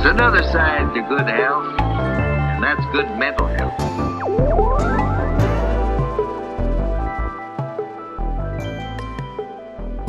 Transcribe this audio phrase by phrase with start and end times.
[0.00, 3.76] There's another side to good health, and that's good mental health.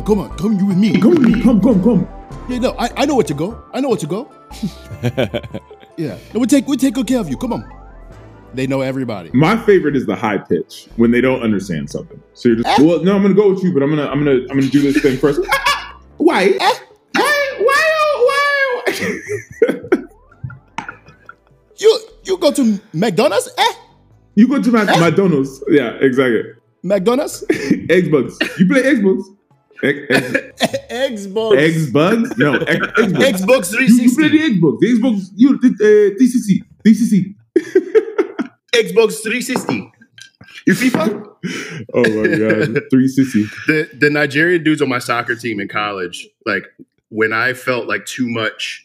[0.06, 0.98] Come on, come you with me.
[0.98, 1.42] Come, with me.
[1.42, 2.08] come, come, come.
[2.48, 3.62] Yeah, no, I, I know where to go.
[3.74, 4.32] I know where to go.
[5.98, 7.36] yeah, no, we take we'll take good care of you.
[7.36, 7.70] Come on.
[8.54, 9.30] They know everybody.
[9.34, 12.22] My favorite is the high pitch when they don't understand something.
[12.32, 12.82] So you're just eh?
[12.82, 14.80] well, no, I'm gonna go with you, but I'm gonna I'm gonna I'm gonna do
[14.80, 15.38] this thing first.
[16.16, 16.52] why?
[16.52, 16.78] Why?
[17.12, 17.58] Why?
[17.60, 17.92] Why?
[21.82, 23.48] You you go to McDonald's?
[23.58, 23.72] Eh?
[24.36, 25.62] You go to my McDonald's.
[25.68, 26.42] Yeah, exactly.
[26.84, 27.44] McDonald's?
[27.50, 28.38] Xbox.
[28.58, 29.22] You play Xbox?
[29.82, 29.98] X,
[30.60, 31.50] X, Xbox.
[31.58, 32.38] Xbox?
[32.38, 33.32] No, X, Xbox.
[33.32, 34.78] Xbox You, you play the Xbox.
[34.78, 35.28] The Xbox.
[35.34, 36.62] You uh, DCC.
[36.84, 37.34] DCC.
[38.72, 39.92] Xbox 360.
[40.66, 41.26] You FIFA?
[41.94, 43.42] Oh my god, 360.
[43.66, 46.64] The the Nigerian dudes on my soccer team in college, like
[47.08, 48.84] when I felt like too much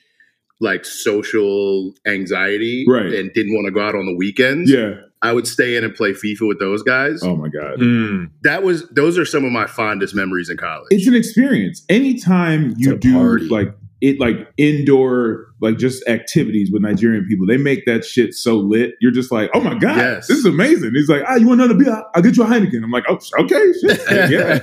[0.59, 3.13] like social anxiety Right.
[3.13, 4.95] and didn't want to go out on the weekends, Yeah.
[5.22, 7.22] I would stay in and play FIFA with those guys.
[7.23, 7.80] Oh my god.
[7.80, 8.30] Mm.
[8.44, 10.88] That was those are some of my fondest memories in college.
[10.91, 11.83] It's an experience.
[11.89, 13.45] Anytime you do party.
[13.45, 18.56] like it, like indoor, like just activities with Nigerian people, they make that shit so
[18.58, 18.94] lit.
[19.02, 20.28] You're just like, oh my god, Yes.
[20.28, 20.92] this is amazing.
[20.94, 22.03] He's like, ah, you want another beer?
[22.14, 22.84] I'll get you a Heineken.
[22.84, 24.59] I'm like, oh, okay, shit, yeah.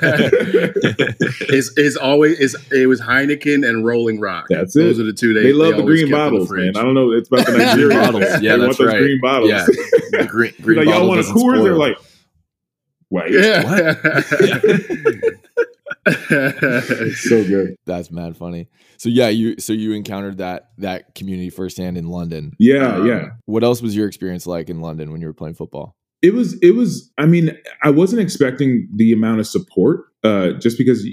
[1.54, 4.46] is is always is it was Heineken and Rolling Rock.
[4.48, 4.80] That's it.
[4.80, 6.76] Those are the two they, They love the green kept in the bottles, man.
[6.76, 7.10] I don't know.
[7.10, 8.22] It's about the Nigerian bottles.
[8.22, 8.98] Yeah, they that's want those right.
[8.98, 9.50] green bottles.
[9.50, 9.66] Yeah.
[9.66, 11.64] The green, You're green like, y'all want a doesn't Coors?
[11.64, 11.98] They're like,
[13.10, 13.62] wait, Yeah.
[16.28, 17.76] so good.
[17.86, 18.68] That's mad funny.
[18.98, 22.52] So yeah, you so you encountered that that community firsthand in London.
[22.58, 23.24] Yeah, Um, yeah.
[23.46, 25.96] What else was your experience like in London when you were playing football?
[26.22, 27.50] it was it was i mean
[27.82, 31.06] i wasn't expecting the amount of support uh just because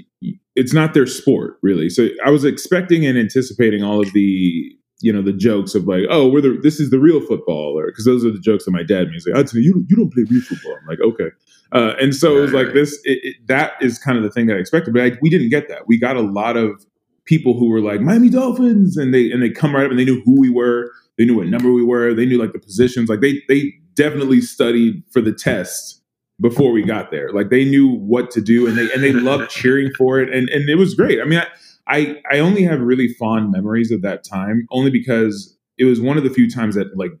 [0.56, 4.72] it's not their sport really so i was expecting and anticipating all of the
[5.02, 7.86] you know the jokes of like oh we're the this is the real football or
[7.86, 10.12] because those are the jokes that my dad made he's like Anthony, you, you don't
[10.12, 10.76] play real football.
[10.80, 11.30] I'm like okay.
[11.72, 12.74] Uh, and so it was like Right.
[12.74, 15.30] this it, it, that is kind of the thing that i expected but I, we
[15.30, 15.86] didn't get that.
[15.86, 16.84] We got a lot of
[17.24, 20.04] people who were like miami dolphins and they and they come right up and they
[20.04, 23.08] knew who we were they knew what number we were they knew like the positions
[23.08, 26.02] like they they definitely studied for the test
[26.40, 27.30] before we got there.
[27.32, 30.48] Like they knew what to do and they and they loved cheering for it and
[30.48, 31.20] and it was great.
[31.20, 31.46] I mean I,
[31.92, 36.16] I i only have really fond memories of that time only because it was one
[36.18, 37.12] of the few times that like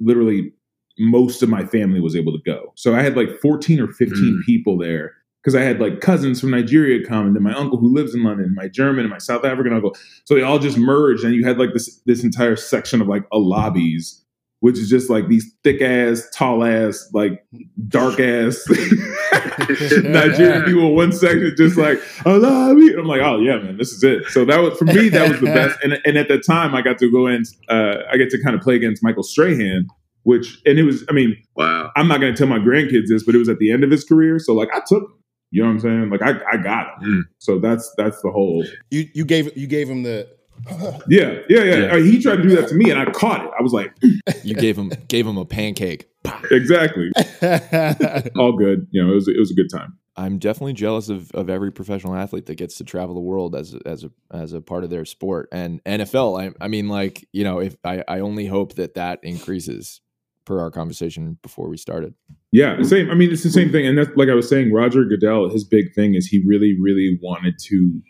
[0.00, 0.52] literally
[0.98, 4.16] most of my family was able to go so i had like 14 or 15
[4.18, 4.44] Mm.
[4.46, 7.92] people there because i had like cousins from nigeria come and then my uncle who
[7.92, 11.24] lives in london my german and my south african uncle so they all just merged
[11.24, 14.22] and you had like this this entire section of like Alabis
[14.60, 17.44] which is just like these thick ass, tall ass, like
[17.88, 18.62] dark ass
[20.02, 22.90] Nigerian people in one section, just like Alabi.
[22.90, 24.26] And I'm like, oh yeah, man, this is it.
[24.26, 25.78] So that was for me, that was the best.
[25.82, 27.44] And, and at the time, I got to go in.
[27.68, 29.88] Uh, I get to kind of play against Michael Strahan,
[30.24, 31.04] which and it was.
[31.08, 31.90] I mean, wow.
[31.96, 33.90] I'm not going to tell my grandkids this, but it was at the end of
[33.90, 34.38] his career.
[34.38, 35.04] So like, I took.
[35.52, 36.10] You know what I'm saying?
[36.10, 37.10] Like I, I got him.
[37.10, 37.22] Mm.
[37.38, 38.64] So that's that's the whole.
[38.92, 40.28] You you gave you gave him the
[41.08, 41.76] Yeah, yeah, yeah.
[41.76, 41.94] Yeah.
[41.94, 43.50] I he tried to do that to me, and I caught it.
[43.58, 43.92] I was like,
[44.44, 46.08] You gave him gave him a pancake.
[46.50, 47.10] exactly.
[48.36, 48.86] All good.
[48.90, 49.98] You know, it was it was a good time.
[50.16, 53.74] I'm definitely jealous of, of every professional athlete that gets to travel the world as
[53.74, 56.40] a, as a as a part of their sport and NFL.
[56.40, 60.00] I, I mean, like you know, if I, I only hope that that increases
[60.44, 62.14] per our conversation before we started.
[62.52, 63.10] Yeah, same.
[63.10, 64.72] I mean, it's the same thing, and that's like I was saying.
[64.72, 68.02] Roger Goodell, his big thing is he really, really wanted to.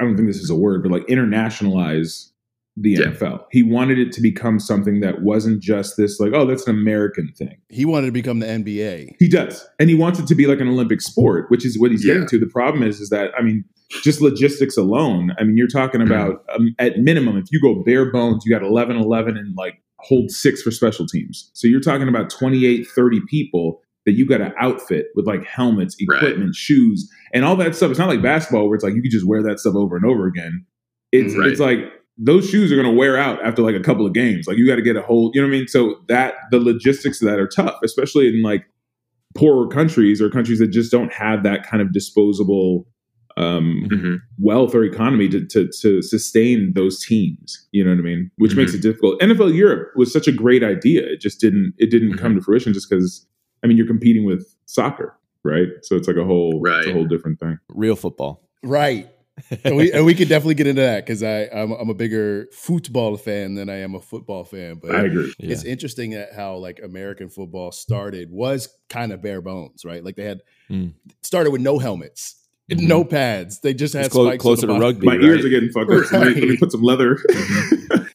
[0.00, 2.30] I don't think this is a word, but like internationalize
[2.76, 2.98] the Yeah.
[3.06, 3.44] NFL.
[3.52, 7.32] He wanted it to become something that wasn't just this like, oh, that's an American
[7.36, 7.56] thing.
[7.68, 9.14] he wanted to become the NBA.
[9.20, 11.92] He does, and he wants it to be like an Olympic sport, which is what
[11.92, 12.38] he's getting to.
[12.38, 13.64] The problem is, is that I mean,
[14.02, 15.32] just logistics alone.
[15.38, 18.64] I mean, you're talking about um, at minimum, if you go bare bones, you got
[18.66, 21.50] 11, 11, and like hold six for special teams.
[21.54, 25.96] So you're talking about 28, 30 people that you got to outfit with like helmets,
[26.08, 26.16] Right.
[26.22, 27.90] equipment, shoes, and all that stuff.
[27.90, 30.04] It's not like basketball where it's like you could just wear that stuff over and
[30.04, 30.64] over again.
[31.12, 31.48] It's Right.
[31.48, 31.78] it's like
[32.18, 34.46] those shoes are going to wear out after like a couple of games.
[34.46, 35.68] Like you got to get a whole, you know what I mean?
[35.68, 38.64] So that the logistics of that are tough, especially in like
[39.34, 42.86] poorer countries or countries that just don't have that kind of disposable
[43.36, 44.18] um, Mhm.
[44.38, 47.66] wealth or economy to, to to sustain those teams.
[47.72, 48.30] You know what I mean?
[48.36, 48.60] Which Mm-hmm.
[48.60, 49.20] makes it difficult.
[49.20, 51.02] NFL Europe was such a great idea.
[51.04, 52.18] It just didn't it didn't Mm-hmm.
[52.20, 53.26] come to fruition just because
[53.64, 55.68] I mean you're competing with soccer, right?
[55.82, 57.58] So it's like a whole it's a whole different thing.
[57.70, 58.42] Real football.
[58.62, 59.08] Right.
[59.64, 62.46] and we and we could definitely get into that because I I'm, I'm a bigger
[62.52, 64.76] football fan than I am a football fan.
[64.80, 65.34] But I agree.
[65.40, 65.50] Yeah.
[65.52, 70.04] it's interesting that how like American football started was kind of bare bones, right?
[70.04, 70.94] Like they had Mm.
[71.22, 72.36] started with no helmets.
[72.70, 73.60] No pads.
[73.60, 75.06] They just had It's clo- spikes closer on to the rugby.
[75.06, 76.04] My ears are getting fucked up.
[76.06, 77.18] So let, me, let me put some leather.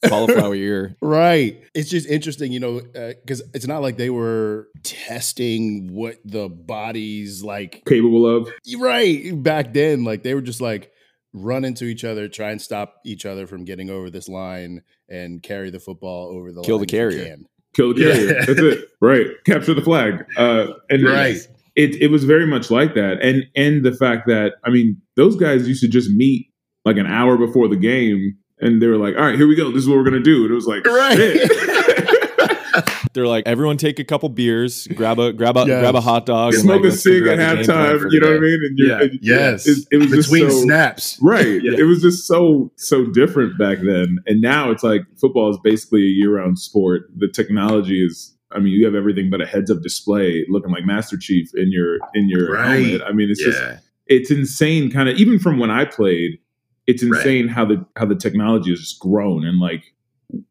[0.08, 0.96] Cauliflower ear.
[1.02, 1.60] Right.
[1.74, 7.42] It's just interesting, you know, because it's not like they were testing what the body's
[7.42, 7.82] like.
[7.86, 8.48] Capable of.
[8.78, 9.30] Right.
[9.42, 10.90] Back then, like they were just like
[11.32, 15.42] run into each other, try and stop each other from getting over this line and
[15.42, 17.24] carry the football over the Kill line the carrier.
[17.24, 17.44] can.
[17.74, 18.12] Kill the Yeah.
[18.14, 18.44] carrier.
[18.46, 18.84] That's it.
[19.00, 19.26] Right.
[19.46, 20.24] Capture the flag.
[20.36, 21.36] Uh, and Right.
[21.76, 25.36] it it was very much like that, and and the fact that I mean those
[25.36, 26.48] guys used to just meet
[26.84, 29.70] like an hour before the game, and they were like, "All right, here we go.
[29.70, 31.16] This is what we're gonna do." And it was like, Right.
[31.16, 31.50] shit.
[33.12, 35.80] They're like, everyone take a couple beers, grab a grab a Yes.
[35.82, 37.64] grab a hot dog, and, smoke like, a let's figure cig at out the game
[37.66, 38.12] plan for halftime.
[38.12, 38.60] You know what I mean?
[38.62, 39.00] And you're, Yeah.
[39.02, 39.66] and- Yes.
[39.66, 41.18] it, it was Between just so, snaps.
[41.20, 41.60] Right.
[41.62, 41.72] Yeah.
[41.78, 44.18] It was just so so different back then.
[44.26, 47.10] And now it's like football is basically a year-round sport.
[47.16, 51.16] The technology is I mean, you have everything but a heads-up display looking like Master
[51.16, 52.80] Chief in your in your Right.
[52.80, 53.02] helmet.
[53.04, 53.60] I mean, it's just
[54.06, 56.38] it's insane kind of even from when I played,
[56.86, 57.18] it's Right.
[57.18, 59.84] insane how the how the technology has just grown and like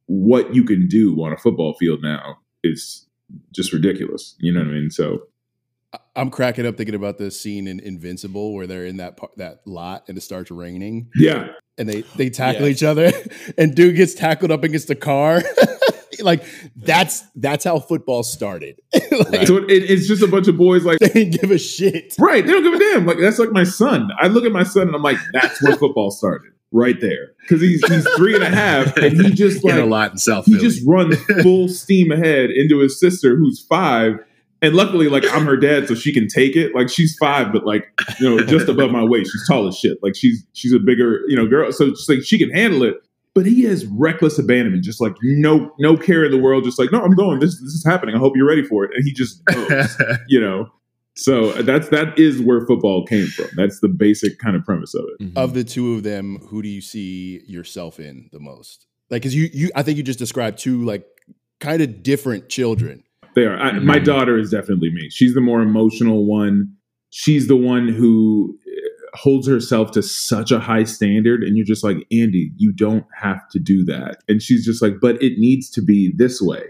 [0.07, 3.07] what you can do on a football field now is
[3.53, 4.35] just ridiculous.
[4.39, 4.89] You know what I mean?
[4.91, 5.23] So
[5.93, 9.31] I- I'm cracking up thinking about this scene in Invincible where they're in that part,
[9.37, 11.49] that lot and it starts raining yeah.
[11.77, 12.71] and they they tackle Yeah.
[12.71, 13.11] each other
[13.57, 15.41] and dude gets tackled up against the car.
[16.21, 16.43] like
[16.75, 18.81] that's that's how football started.
[19.31, 22.15] like, So it, it's just a bunch of boys like They give a shit.
[22.19, 22.45] Right.
[22.45, 23.06] They don't give a damn.
[23.06, 24.09] Like that's like my son.
[24.19, 26.51] I look at my son and I'm like, that's where football started.
[26.71, 27.31] Right there.
[27.41, 30.45] Because he's he's three and a half and he just In a lot in South
[30.45, 30.63] he Philly.
[30.63, 34.19] just runs full steam ahead into his sister who's five.
[34.61, 36.75] And luckily, like I'm her dad, so she can take it.
[36.75, 37.88] Like she's five, but like
[38.19, 39.31] you know, just above my waist.
[39.31, 39.97] She's tall as shit.
[40.03, 42.95] Like she's she's a bigger you know girl, so it's like she can handle it.
[43.39, 46.65] But he has reckless abandonment, just like no no care in the world.
[46.65, 47.39] Just like no, I'm going.
[47.39, 48.13] This this is happening.
[48.15, 48.91] I hope you're ready for it.
[48.94, 49.95] And he just goes
[50.27, 50.68] you know
[51.15, 55.06] so that's that is where football came from that's the basic kind of premise of
[55.19, 55.38] it Mhm.
[55.38, 58.88] Of the two of them, who do you see yourself in the most?
[59.09, 61.06] Like, cause you you I think you just described two like
[61.62, 63.03] kind of different children.
[63.36, 64.03] they are I, my Mhm.
[64.06, 66.74] daughter is definitely me she's the more emotional one
[67.09, 68.58] she's the one who
[69.13, 73.47] holds herself to such a high standard and you're just like andy you don't have
[73.50, 74.17] to do that.
[74.27, 76.63] And she's just like but it needs to be this way.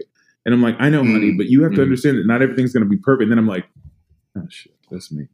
[0.46, 1.36] And i'm like i know honey Mm.
[1.38, 1.82] but you have to Mm.
[1.82, 3.22] understand that not everything's going to be perfect.
[3.24, 3.66] And then i'm like
[4.36, 5.24] oh shit that's me.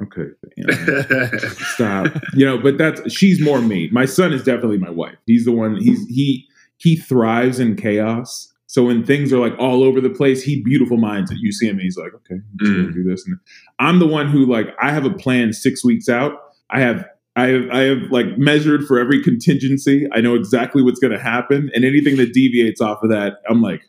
[0.00, 0.28] Okay
[1.74, 2.06] stop.
[2.34, 3.88] You know but that's she's more me.
[3.92, 5.16] My son is definitely my wife.
[5.26, 6.46] He's the one he's he
[6.76, 10.96] he thrives in chaos so when things are like all over the place he beautiful
[10.98, 12.94] minds it you see him and he's like okay I'm just gonna Mm.
[12.94, 13.36] do this and
[13.80, 16.32] i'm the one who like i have a plan six weeks out
[16.70, 17.04] i have
[17.36, 20.08] I have, I have like measured for every contingency.
[20.12, 23.62] I know exactly what's going to happen, and anything that deviates off of that, I'm
[23.62, 23.80] like,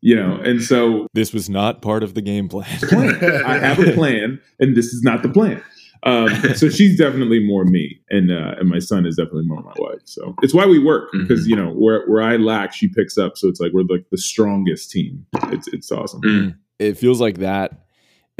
[0.00, 0.34] you know.
[0.42, 2.66] And so This was not part of the game plan.
[2.80, 3.24] plan.
[3.46, 5.62] I have a plan, and this is not the plan.
[6.02, 9.74] Um, so she's definitely more me, and uh, and my son is definitely more my
[9.76, 10.00] wife.
[10.04, 13.36] So it's why we work because you know where where I lack, she picks up.
[13.36, 15.26] So it's like we're like the strongest team.
[15.44, 16.20] It's it's awesome.
[16.22, 16.56] Mm.
[16.78, 17.86] it feels like that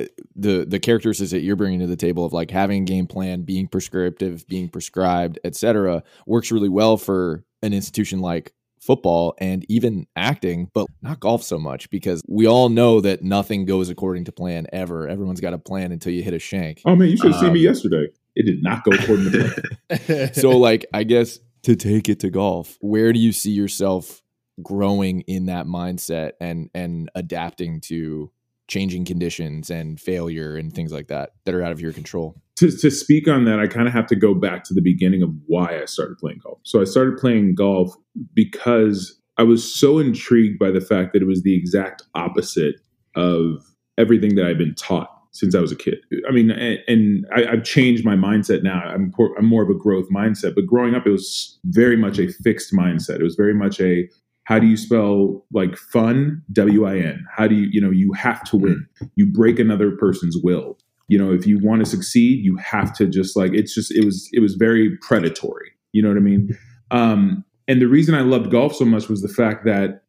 [0.00, 0.04] uh,
[0.36, 3.42] the the characteristics that you're bringing to the table of like having a game plan
[3.42, 10.06] being prescriptive being prescribed etc works really well for an institution like football and even
[10.16, 14.32] acting but not golf so much because we all know that nothing goes according to
[14.32, 17.32] plan ever everyone's got a plan until you hit a shank Oh man, you should
[17.32, 18.08] have seen me Um, yesterday.
[18.36, 20.32] It did not go according to plan.
[20.34, 24.22] so like i guess to take it to golf where do you see yourself
[24.62, 28.30] growing in that mindset and and adapting to
[28.70, 32.70] changing conditions and failure and things like that that are out of your control to,
[32.70, 35.30] to speak on that, I kind of have to go back to the beginning of
[35.46, 36.58] why I started playing golf.
[36.62, 37.94] So I started playing golf
[38.34, 42.74] because I was so intrigued by the fact that it was the exact opposite
[43.16, 43.64] of
[43.96, 46.00] everything that I've been taught since I was a kid.
[46.28, 48.82] I mean, and, and I, I've changed my mindset now.
[48.82, 52.18] I'm, por- I'm more of a growth mindset, but growing up, it was very much
[52.18, 53.20] a fixed mindset.
[53.20, 54.06] It was very much a
[54.50, 56.42] how do you spell like fun?
[56.52, 57.24] W I N.
[57.34, 58.86] How do you, you know, you have to win.
[59.14, 60.76] You break another person's will
[61.08, 64.04] you know if you want to succeed you have to just like it's just it
[64.04, 66.56] was it was very predatory you know what i mean
[66.92, 70.04] um and the reason i loved golf so much was the fact that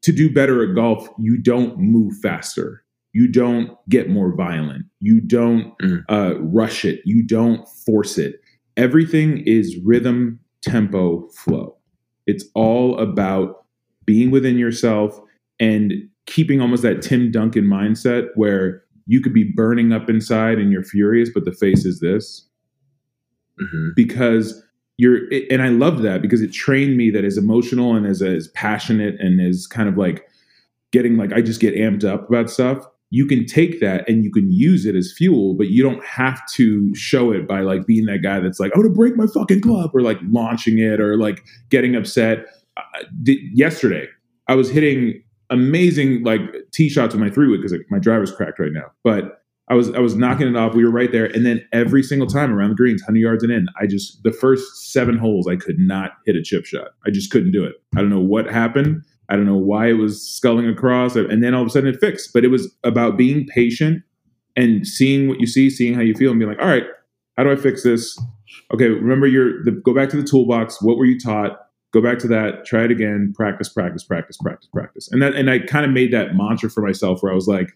[0.00, 2.82] to do better at golf you don't move faster
[3.12, 6.02] you don't get more violent you don't Mm.
[6.08, 8.40] uh, rush it you don't force it
[8.78, 11.76] everything is rhythm tempo flow
[12.26, 13.64] it's all about
[14.04, 15.20] being within yourself
[15.58, 15.92] and
[16.26, 20.84] keeping almost that tim duncan mindset where you could be burning up inside and you're
[20.84, 22.46] furious but the face is this
[23.60, 23.94] Mhm.
[23.94, 24.62] because
[24.96, 28.48] you're and i loved that because it trained me that as emotional and as as
[28.48, 30.26] passionate and as kind of like
[30.92, 34.30] getting like i just get amped up about stuff you can take that and you
[34.30, 38.06] can use it as fuel, but you don't have to show it by like being
[38.06, 41.16] that guy that's like, I'm gonna break my fucking club or like launching it or
[41.16, 42.46] like getting upset.
[42.76, 42.82] Uh,
[43.52, 44.06] yesterday,
[44.46, 46.40] I was hitting amazing like
[46.72, 49.92] tee shots with my three wood because my driver's cracked right now, but I was
[49.94, 50.74] I was knocking it off.
[50.74, 53.52] We were right there, and then every single time around the greens, hundred yards and
[53.52, 56.88] in, I just the first seven holes I could not hit a chip shot.
[57.06, 57.74] I just couldn't do it.
[57.96, 59.02] I don't know what happened.
[59.30, 62.00] I don't know why it was sculling across, and then all of a sudden it
[62.00, 62.32] fixed.
[62.32, 64.02] But it was about being patient
[64.56, 66.84] and seeing what you see, seeing how you feel, and being like, all right,
[67.36, 68.20] how do I fix this?
[68.74, 70.82] Okay, remember your the, go back to the toolbox.
[70.82, 71.58] What were you taught?
[71.92, 72.64] Go back to that.
[72.64, 73.32] Try it again.
[73.36, 75.08] Practice, practice, practice, practice, practice.
[75.10, 77.70] And that and I kind of made that mantra for myself, where I was like,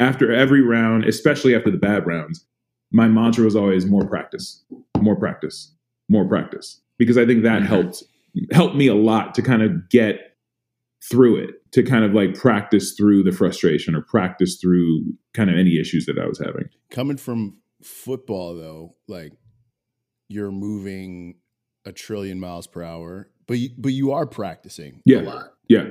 [0.00, 2.44] after every round, especially after the bad rounds,
[2.92, 4.64] my mantra was always more practice,
[5.00, 5.72] more practice,
[6.08, 7.66] more practice, because I think that mm-hmm.
[7.66, 8.02] helped
[8.52, 10.35] helped me a lot to kind of get
[11.10, 15.56] through it to kind of like practice through the frustration or practice through kind of
[15.56, 16.68] any issues that I was having.
[16.90, 19.32] Coming from football though, like
[20.28, 21.36] you're moving
[21.84, 25.18] a trillion miles per hour, but you, but you are practicing yeah.
[25.18, 25.54] a lot.
[25.68, 25.84] Yeah.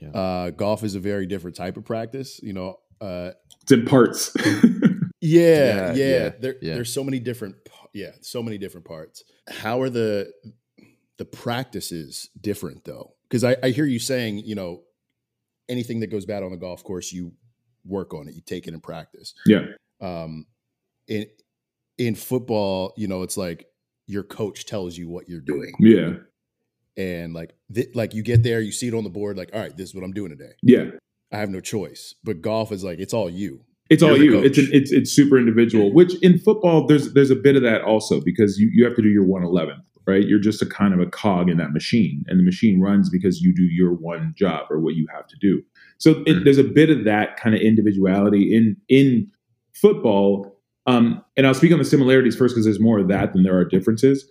[0.00, 0.10] Yeah.
[0.10, 2.40] Uh, golf is a very different type of practice.
[2.42, 3.32] You know, uh,
[3.62, 4.32] it's in parts.
[5.20, 6.28] yeah, yeah, yeah.
[6.38, 6.74] There, yeah.
[6.74, 7.56] There's so many different,
[7.92, 9.24] yeah, so many different parts.
[9.48, 10.32] How are the
[11.16, 13.14] the practices different though?
[13.30, 14.82] Because I, I hear you saying, you know,
[15.68, 17.32] anything that goes bad on the golf course, you
[17.84, 19.34] work on it, you take it in practice.
[19.46, 19.66] Yeah.
[20.00, 20.46] Um,
[21.06, 21.26] in
[21.96, 23.66] in football, you know, it's like
[24.06, 25.74] your coach tells you what you're doing.
[25.78, 26.14] Yeah.
[26.96, 29.60] And like, th- like you get there, you see it on the board, like, all
[29.60, 30.52] right, this is what I'm doing today.
[30.62, 30.90] Yeah.
[31.32, 32.14] I have no choice.
[32.24, 33.64] But golf is like, it's all you.
[33.90, 34.32] It's you're all you.
[34.32, 34.44] Coach.
[34.46, 35.92] It's an, it's it's super individual.
[35.92, 39.02] Which in football, there's there's a bit of that also because you you have to
[39.02, 40.26] do your 111 right?
[40.26, 43.40] You're just a kind of a cog in that machine, and the machine runs because
[43.40, 45.62] you do your one job or what you have to do.
[45.98, 46.44] So it, mm-hmm.
[46.44, 49.30] there's a bit of that kind of individuality in in
[49.74, 50.56] football.
[50.86, 53.56] Um, and I'll speak on the similarities first because there's more of that than there
[53.56, 54.28] are differences.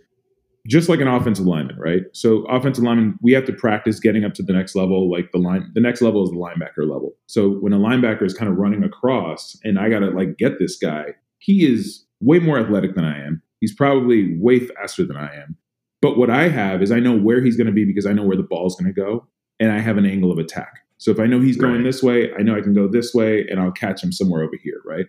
[0.68, 2.04] Just like an offensive lineman, right?
[2.12, 5.10] So offensive lineman, we have to practice getting up to the next level.
[5.10, 7.16] Like the line, the next level is the linebacker level.
[7.28, 10.78] So when a linebacker is kind of running across, and I gotta like get this
[10.78, 13.42] guy, he is way more athletic than I am.
[13.60, 15.56] He's probably way faster than I am.
[16.02, 18.24] But what I have is I know where he's going to be because I know
[18.24, 19.28] where the ball's going to go
[19.60, 20.80] and I have an angle of attack.
[20.98, 21.84] So if I know he's going right.
[21.84, 24.56] this way, I know I can go this way and I'll catch him somewhere over
[24.62, 25.06] here, right?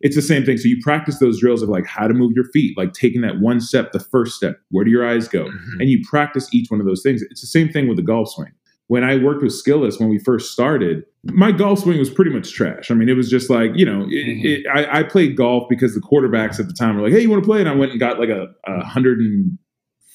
[0.00, 0.58] It's the same thing.
[0.58, 3.40] So you practice those drills of like how to move your feet, like taking that
[3.40, 5.46] one step, the first step, where do your eyes go?
[5.46, 5.80] Mm-hmm.
[5.80, 7.22] And you practice each one of those things.
[7.22, 8.52] It's the same thing with the golf swing.
[8.86, 12.52] When I worked with Skillest when we first started, my golf swing was pretty much
[12.52, 12.90] trash.
[12.90, 14.46] I mean, it was just like, you know, it, mm-hmm.
[14.46, 17.28] it, I, I, played golf because the quarterbacks at the time were like, hey, you
[17.28, 17.60] want to play?
[17.60, 19.58] And I went and got like a, a hundred and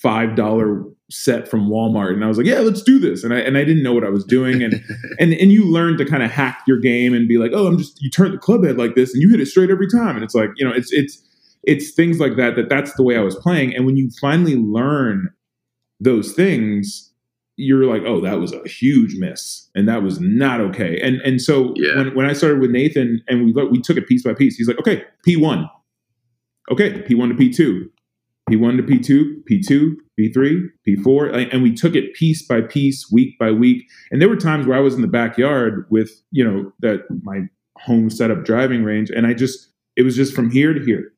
[0.04, 3.24] five dollar set from Walmart, and I was like, yeah, let's do this.
[3.24, 4.74] And I and I didn't know what I was doing, and
[5.20, 7.78] and and you learn to kind of hack your game and be like, oh, I'm
[7.78, 10.16] just you turn the club head like this, and you hit it straight every time,
[10.16, 11.20] and it's like you know, it's it's
[11.64, 14.58] it's things like that that that's the way I was playing, and when you finally
[14.58, 15.30] learn
[16.00, 17.14] those things
[17.56, 21.00] you're like, oh, that was a huge miss, and that was not okay.
[21.02, 21.98] And and so yeah.
[21.98, 24.56] when, when I started with Nathan, and we we took it piece by piece.
[24.56, 25.70] He's like, okay, P one,
[26.72, 27.92] okay, P one to P two,
[28.50, 33.52] P1 to P2, P2, P3, P4, and we took it piece by piece, week by
[33.52, 33.88] week.
[34.12, 37.48] And there were times where I was in the backyard with, you know, that my
[37.78, 41.14] home setup driving range, and I just it was just from here to here,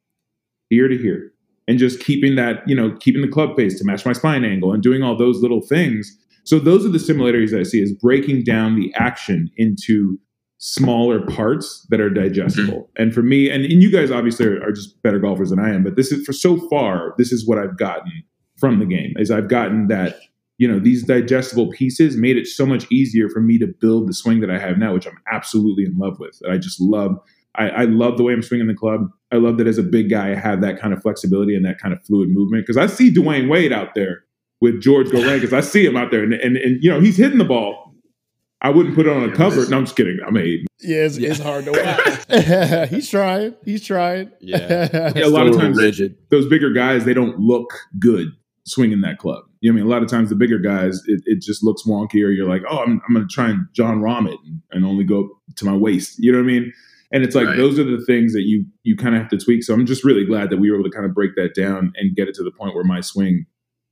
[0.69, 1.31] here to here,
[1.67, 4.71] and just keeping that, you know, keeping the club face to match my spine angle
[4.73, 6.15] and doing all those little things.
[6.43, 10.19] So those are the similarities that I see is breaking down the action into
[10.57, 12.81] smaller parts that are digestible.
[12.83, 13.01] Mm-hmm.
[13.01, 15.73] And for me, and, and you guys obviously are, are, just better golfers than I
[15.73, 18.23] am, but this is for so far, this is what I've gotten
[18.57, 20.17] from the game is I've gotten that,
[20.57, 24.13] you know, these digestible pieces made it so much easier for me to build the
[24.13, 26.39] swing that I have now, which I'm absolutely in love with.
[26.49, 27.17] I just love,
[27.55, 29.09] I, I love the way I'm swinging the club.
[29.33, 31.79] I love that as a big guy, I have that kind of flexibility and that
[31.79, 32.65] kind of fluid movement.
[32.65, 34.23] Cause I see Dwyane Wade out there
[34.61, 37.17] with George Goren, because I see him out there and, and, and, you know, he's
[37.17, 37.84] hitting the ball
[38.61, 39.67] I wouldn't put it on a cover.
[39.69, 40.17] No, I'm just kidding.
[40.25, 41.29] I'm a Yeah, it's, yeah.
[41.29, 41.71] it's hard to
[42.29, 42.89] watch.
[42.89, 43.55] He's trying.
[43.63, 44.31] He's trying.
[44.39, 45.11] Yeah.
[45.15, 46.17] yeah a lot of times, rigid.
[46.29, 48.29] those bigger guys, they don't look good
[48.65, 49.43] swinging that club.
[49.59, 51.63] You know, what I mean, a lot of times the bigger guys, it, it just
[51.63, 54.39] looks wonky, or you're like, oh, I'm, I'm going to try and Jon Rahm it
[54.45, 56.15] and, and, only go to my waist.
[56.17, 56.73] You know what I mean?
[57.11, 57.57] And it's like right.
[57.57, 59.63] those are the things that you you kind of have to tweak.
[59.63, 61.93] So I'm just really glad that we were able to kind of break that down
[61.95, 63.45] and get it to the point where my swing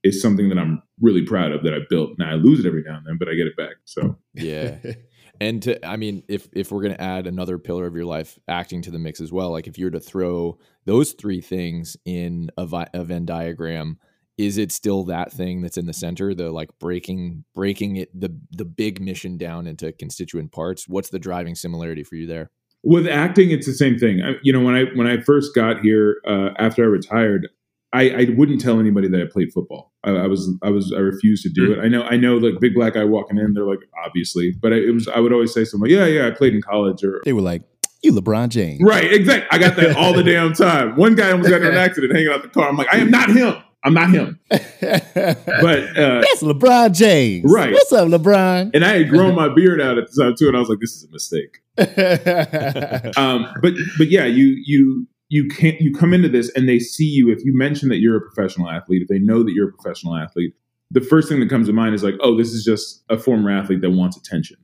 [0.04, 2.12] is something that I'm really proud of that I built.
[2.18, 3.76] Now I lose it every now and then, but I get it back.
[3.86, 4.78] So yeah.
[5.42, 8.84] And to, I mean, if if we're gonna add another pillar of your life, acting
[8.84, 12.52] to the mix as well, like if you were to throw those three things in
[12.56, 13.98] a, a Venn diagram,
[14.38, 18.40] is it still that thing that's in the center, the like breaking breaking it the
[18.52, 20.88] the big mission down into constituent parts?
[20.88, 22.52] What's the driving similarity for you there?
[22.84, 24.22] with acting, it's the same thing.
[24.22, 27.48] I, you know, when I when I first got here uh, after I retired,
[27.94, 29.93] I, I wouldn't tell anybody that I played football.
[30.04, 31.78] I, I was I was I refused to do mm.
[31.78, 31.84] it.
[31.84, 34.78] I know I know like big black guy walking in, they're like obviously, but I,
[34.78, 37.22] it was I would always say something like yeah yeah I played in college or
[37.26, 37.64] they were like
[38.02, 39.48] you LeBron James right exactly.
[39.52, 40.96] I got that all the damn time.
[40.96, 42.68] One guy almost got in an accident hanging out the car.
[42.68, 43.56] I'm like I am not him.
[43.86, 44.40] I'm not him.
[44.50, 47.52] but uh, that's LeBron James.
[47.52, 47.74] Right.
[47.74, 48.72] What's up, LeBron?
[48.74, 50.80] And I had grown my beard out at the time too, and I was like,
[50.80, 51.60] this is a mistake.
[53.18, 57.06] um, but but yeah, you you you can't you come into this and they see
[57.06, 59.74] you if you mention that you're a professional athlete if they know that you're a
[59.74, 60.54] professional athlete
[60.94, 63.52] the first thing that comes to mind is like oh this is just a former
[63.52, 64.58] athlete that wants attention.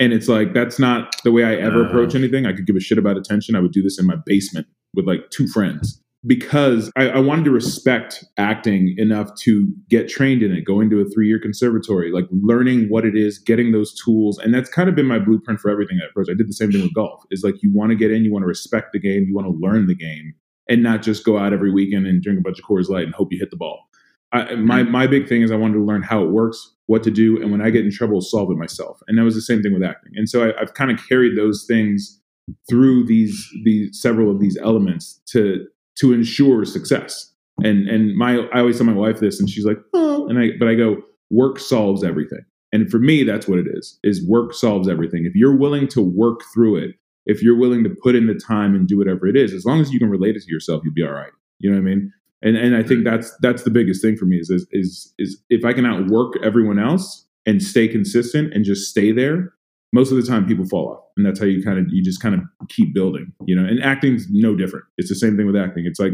[0.00, 2.46] And it's like that's not the way i ever uh, approach anything.
[2.46, 3.54] I could give a shit about attention.
[3.54, 7.44] I would do this in my basement with like two friends because I, I, wanted
[7.44, 12.10] to respect acting enough to get trained in it, going to a three year conservatory,
[12.10, 14.36] like learning what it is, getting those tools.
[14.38, 16.26] And that's kind of been my blueprint for everything I approach.
[16.28, 17.22] I did the same thing with golf.
[17.30, 19.46] Is like you want to get in, you want to respect the game, you want
[19.46, 20.34] to learn the game,
[20.68, 23.14] and not just go out every weekend and drink a bunch of Coors Light and
[23.14, 23.88] hope you hit the ball.
[24.32, 24.90] I, my mm-hmm.
[24.90, 27.52] my big thing is I wanted to learn how it works, what to do, and
[27.52, 29.00] when I get in trouble, solve it myself.
[29.06, 30.12] And that was the same thing with acting.
[30.16, 32.20] And so I, I've kind of carried those things
[32.68, 35.66] through these these several of these elements to
[36.00, 37.32] to ensure success.
[37.64, 40.50] And and my I always tell my wife this, and she's like, oh, and I
[40.58, 40.98] but I go,
[41.30, 42.44] work solves everything.
[42.72, 45.24] And for me, that's what it is: is work solves everything.
[45.24, 46.94] If you're willing to work through it,
[47.26, 49.80] if you're willing to put in the time and do whatever it is, as long
[49.80, 51.32] as you can relate it to yourself, you'll be all right.
[51.58, 52.12] You know what I mean?
[52.42, 55.42] And and I think that's that's the biggest thing for me is is is, is
[55.50, 59.52] if I can outwork everyone else and stay consistent and just stay there,
[59.92, 62.20] most of the time people fall off and that's how you kind of you just
[62.20, 63.66] kind of keep building you know?
[63.66, 64.84] And acting's no different.
[64.96, 65.84] It's the same thing with acting.
[65.86, 66.12] It's like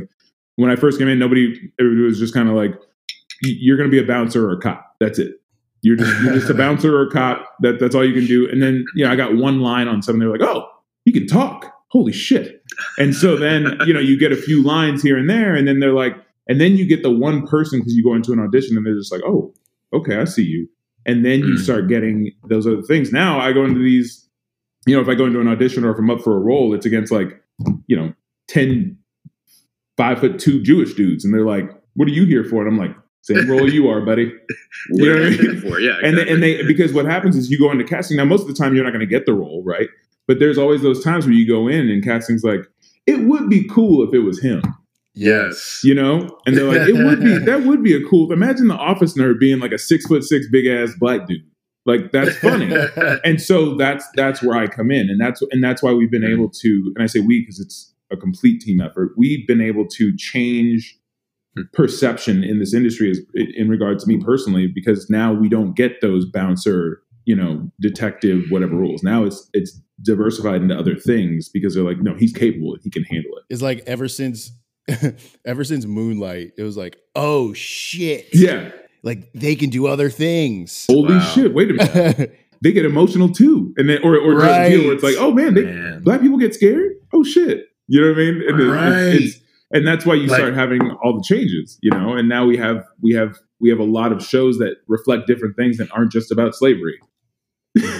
[0.57, 2.75] when i first came in nobody everybody was just kind of like
[3.43, 4.95] you're going to be a bouncer or a cop.
[5.01, 5.35] That's it.
[5.83, 7.47] You're just you're just a bouncer or a cop.
[7.61, 8.49] That that's all you can do.
[8.51, 10.69] And then you know i got one line on something they're like oh
[11.05, 11.73] you can talk.
[11.89, 12.63] Holy shit.
[12.99, 15.81] And so then you know you get a few lines here and there and then
[15.81, 16.15] they're like
[16.49, 18.97] and then you get the one person because you go into an audition and they're
[18.97, 19.53] just like oh
[19.93, 20.69] okay i see you
[21.07, 21.59] and then you mm.
[21.59, 23.13] start getting those other things.
[23.13, 24.29] Now I go into these,
[24.87, 26.75] you know, if I go into an audition or if I'm up for a role,
[26.75, 27.41] it's against like,
[27.87, 28.13] you know,
[28.49, 28.99] 10,
[29.97, 31.25] five foot two Jewish dudes.
[31.25, 32.67] And they're like, what are you here for?
[32.67, 34.33] And I'm like, same role you are, buddy.
[34.91, 35.61] You know what I mean?
[35.63, 35.81] For?
[35.81, 36.09] Yeah, exactly.
[36.09, 38.19] and they, and they because what happens is you go into casting.
[38.19, 39.89] Now, most of the time you're not going to get the role, right?
[40.27, 42.69] But there's always those times where you go in and casting's like,
[43.07, 44.63] it would be cool if it was him.
[45.15, 45.81] Yes.
[45.85, 46.39] You know?
[46.45, 49.39] And they're like, it would be that would be a cool imagine the office nerd
[49.39, 51.43] being like a six foot six big ass black dude.
[51.87, 52.75] Like that's funny.
[53.25, 55.09] and so that's that's where I come in.
[55.11, 57.95] And that's and that's why we've been able to, and I say we because it's
[58.11, 60.99] a complete team effort, we've been able to change
[61.73, 66.01] perception in this industry as, in regard to me personally, because now we don't get
[66.01, 69.03] those bouncer, you know, detective, whatever rules.
[69.03, 73.05] Now it's it's diversified into other things because they're like, no, he's capable, he can
[73.05, 73.45] handle it.
[73.51, 74.51] It's like ever since
[75.45, 78.29] ever since Moonlight, it was like, oh shit.
[78.33, 78.71] Yeah.
[79.03, 80.87] Like they can do other things.
[80.89, 81.21] Holy wow.
[81.21, 81.55] shit.
[81.55, 82.39] Wait a minute.
[82.63, 83.75] they get emotional too.
[83.77, 84.69] And then or or right.
[84.71, 86.93] deal where it's like, oh man, they, man, black people get scared.
[87.13, 87.67] Oh shit.
[87.87, 88.43] You know what I mean?
[88.49, 89.15] And, right.
[89.15, 92.15] it's, and that's why you like, start having all the changes, you know.
[92.15, 95.57] And now we have we have we have a lot of shows that reflect different
[95.57, 96.99] things that aren't just about slavery.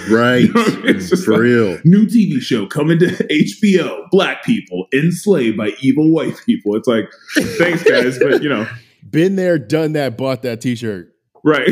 [0.09, 0.41] Right.
[0.43, 1.79] you know it's just for like, real.
[1.83, 4.09] New TV show coming to HBO.
[4.11, 6.75] Black people enslaved by evil white people.
[6.75, 7.05] It's like,
[7.57, 8.67] thanks guys, but you know,
[9.09, 11.13] been there, done that, bought that T-shirt.
[11.43, 11.69] Right.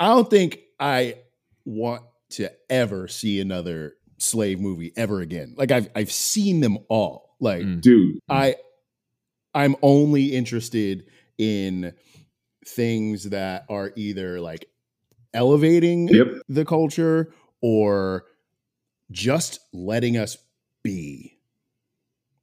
[0.00, 1.16] I don't think I
[1.64, 5.54] want to ever see another slave movie ever again.
[5.56, 7.36] Like I've I've seen them all.
[7.40, 7.80] Like, mm.
[7.80, 8.56] dude, I
[9.54, 11.06] I'm only interested
[11.38, 11.92] in
[12.66, 14.66] things that are either like
[15.34, 16.28] elevating yep.
[16.48, 18.24] the culture or
[19.10, 20.36] just letting us
[20.82, 21.38] be.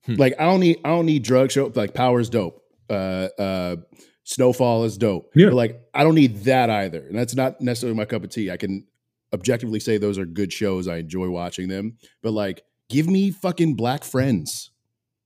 [0.06, 0.15] Hmm.
[0.15, 2.63] Like I don't need I don't need drug show like Power's dope.
[2.89, 3.75] Uh uh
[4.23, 5.32] Snowfall is dope.
[5.36, 5.47] Yeah.
[5.47, 7.06] But like I don't need that either.
[7.08, 8.52] And that's not necessarily my cup of tea.
[8.52, 8.86] I can
[9.34, 10.88] objectively say those are good shows.
[10.88, 11.97] I enjoy watching them.
[12.21, 14.71] But like give me fucking black friends.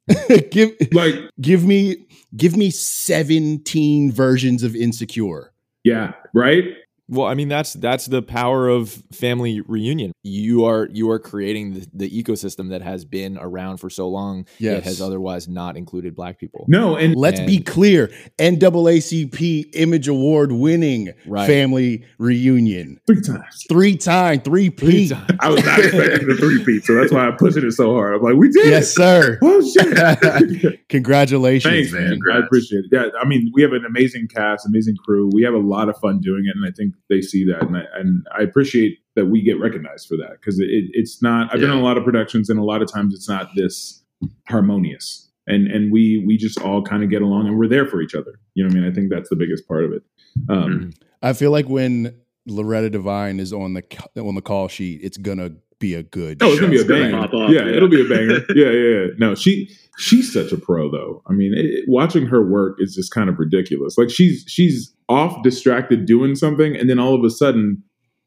[0.52, 5.54] give like give me give me 17 versions of insecure.
[5.84, 6.64] Yeah, right?
[7.10, 10.14] Well, I mean that's that's the power of family reunion.
[10.24, 14.48] You are you are creating the, the ecosystem that has been around for so long
[14.58, 14.76] yes.
[14.76, 16.66] that has otherwise not included black people.
[16.70, 21.46] No, and let's and, be clear, NAACP Image Award winning right.
[21.46, 25.12] family reunion three times, three time, three P.
[25.42, 28.16] I was not expecting the three P, so that's why I'm pushing it so hard.
[28.16, 29.40] I'm like, we did, yes, sir.
[29.44, 30.80] oh shit!
[30.90, 32.12] Congratulations, Thanks, man.
[32.12, 32.44] Congrats.
[32.44, 32.90] I appreciate it.
[32.94, 35.30] Yeah, I mean, we have an amazing cast, amazing crew.
[35.34, 37.64] We have a lot of fun doing it, and I think think they see that,
[37.64, 41.54] and I, and I appreciate that we get recognized for that because it, it's not.
[41.54, 41.68] I've yeah.
[41.68, 44.04] been in a lot of productions, and a lot of times it's not this
[44.48, 48.02] harmonious, and and we we just all kind of get along, and we're there for
[48.02, 48.40] each other.
[48.54, 48.92] You know what I mean?
[48.92, 50.04] I think that's the biggest part of it.
[50.50, 50.90] Um, mm-hmm.
[51.22, 53.84] I feel like when Loretta Devine is on the
[54.18, 56.42] on the call sheet, it's gonna be a good.
[56.42, 57.18] Oh, it's gonna be a banger.
[57.18, 58.46] Off, yeah, yeah, it'll be a banger.
[58.56, 59.08] yeah, yeah, yeah.
[59.18, 61.22] No, she she's such a pro though.
[61.28, 63.98] I mean, it, watching her work is just kind of ridiculous.
[63.98, 67.84] Like she's she's off distracted doing something, and then all of a sudden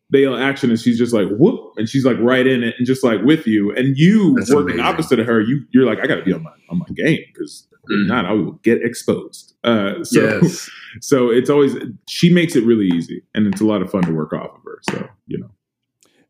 [0.08, 3.02] Bale action and she's just like whoop and she's like right in it and just
[3.02, 4.84] like with you and you That's working amazing.
[4.84, 7.24] opposite of her you you're like I got to be on my on my game
[7.34, 8.06] because mm.
[8.06, 10.70] not I will get exposed uh so yes.
[11.00, 11.74] so it's always
[12.08, 14.62] she makes it really easy and it's a lot of fun to work off of
[14.64, 15.50] her so you know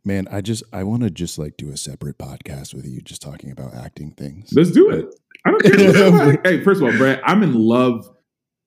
[0.07, 3.21] man I just I want to just like do a separate podcast with you just
[3.21, 7.21] talking about acting things let's do it I don't care hey first of all Brad
[7.27, 8.09] I'm in love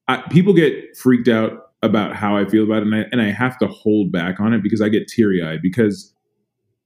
[0.08, 3.32] I, people get freaked out about how I feel about it, and I, and I
[3.32, 5.62] have to hold back on it because I get teary eyed.
[5.62, 6.14] Because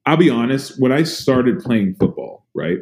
[0.06, 2.80] I'll be honest, when I started playing football, right,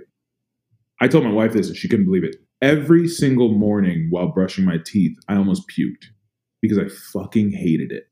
[1.00, 2.36] I told my wife this, and she couldn't believe it.
[2.62, 6.06] Every single morning while brushing my teeth, I almost puked
[6.62, 8.04] because I fucking hated it.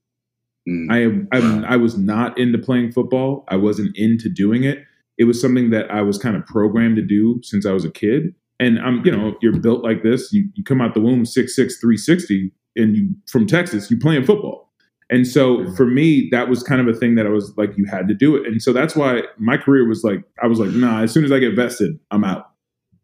[0.68, 1.28] Mm.
[1.32, 3.46] I, I I was not into playing football.
[3.48, 4.80] I wasn't into doing it.
[5.18, 7.92] It was something that I was kind of programmed to do since I was a
[7.92, 8.34] kid.
[8.60, 10.34] And I'm, you know, you're built like this.
[10.34, 13.98] You, you come out the womb six six three sixty and you from Texas, you
[13.98, 14.70] playing football.
[15.10, 15.76] And so mm-hmm.
[15.76, 18.14] for me, that was kind of a thing that I was like, you had to
[18.14, 18.46] do it.
[18.46, 21.32] And so that's why my career was like, I was like, nah, as soon as
[21.32, 22.52] I get vested, I'm out.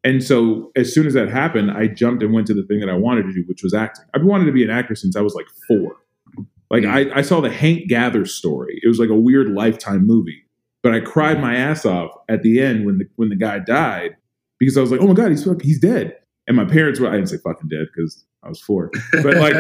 [0.04, 2.90] And so as soon as that happened, I jumped and went to the thing that
[2.90, 4.06] I wanted to do, which was acting.
[4.14, 5.96] I've wanted to be an actor since I was like four.
[6.70, 7.12] Like mm.
[7.14, 8.80] I, I saw the Hank Gathers story.
[8.84, 10.44] It was like a weird lifetime movie.
[10.84, 14.16] But I cried my ass off at the end when the when the guy died
[14.60, 16.16] because I was like, oh my God, he's he's dead.
[16.48, 18.92] And my parents were I didn't say fucking dead because I was four.
[19.12, 19.56] But like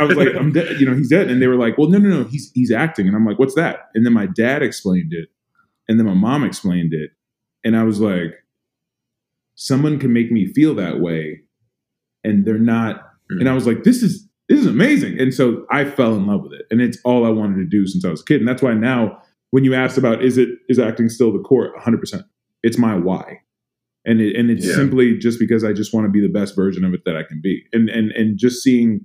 [0.00, 1.28] I was like, I'm dead, you know, he's dead.
[1.28, 3.06] And they were like, Well, no, no, no, he's he's acting.
[3.06, 3.88] And I'm like, what's that?
[3.94, 5.28] And then my dad explained it.
[5.88, 7.10] And then my mom explained it.
[7.64, 8.34] And I was like,
[9.54, 11.40] someone can make me feel that way.
[12.22, 13.02] And they're not.
[13.30, 13.56] And I mm.
[13.56, 15.20] was like, this is this is amazing.
[15.20, 16.66] And so I fell in love with it.
[16.70, 18.40] And it's all I wanted to do since I was a kid.
[18.40, 19.20] And that's why now
[19.50, 22.22] when you asked about is it is acting still the core, 100%.
[22.62, 23.40] It's my why
[24.08, 24.74] and it, and it's yeah.
[24.74, 27.22] simply just because I just want to be the best version of it that I
[27.22, 29.04] can be, and and and just seeing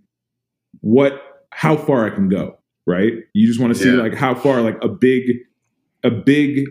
[0.80, 2.58] what how far I can go.
[2.88, 3.14] Right?
[3.34, 4.02] You just want to see yeah.
[4.02, 5.24] like how far like a big
[6.04, 6.66] a big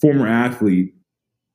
[0.00, 0.94] former athlete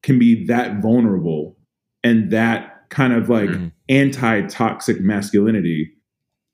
[0.04, 1.58] can be that vulnerable
[2.04, 3.68] and that kind of like mm-hmm.
[3.90, 5.92] anti-toxic masculinity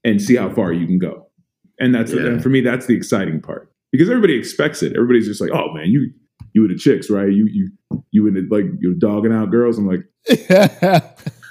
[0.03, 1.27] and see how far you can go.
[1.79, 2.21] And that's yeah.
[2.21, 4.93] and for me that's the exciting part because everybody expects it.
[4.93, 6.11] Everybody's just like, "Oh man, you
[6.53, 7.31] you were the chicks, right?
[7.31, 7.69] You you
[8.11, 9.77] you were the, like you're dogging out girls.
[9.77, 10.01] I'm like,
[10.49, 11.01] I,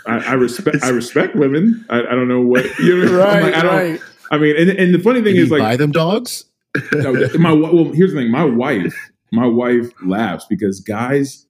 [0.06, 1.84] I, respect I respect women.
[1.90, 3.18] I, I don't know what you know.
[3.18, 3.74] right, like, I don't.
[3.74, 4.00] Right.
[4.30, 6.44] I mean, and, and the funny thing Did is like buy them dogs.
[6.92, 8.30] no, my well, here's the thing.
[8.30, 8.94] My wife,
[9.32, 11.46] my wife laughs because guys,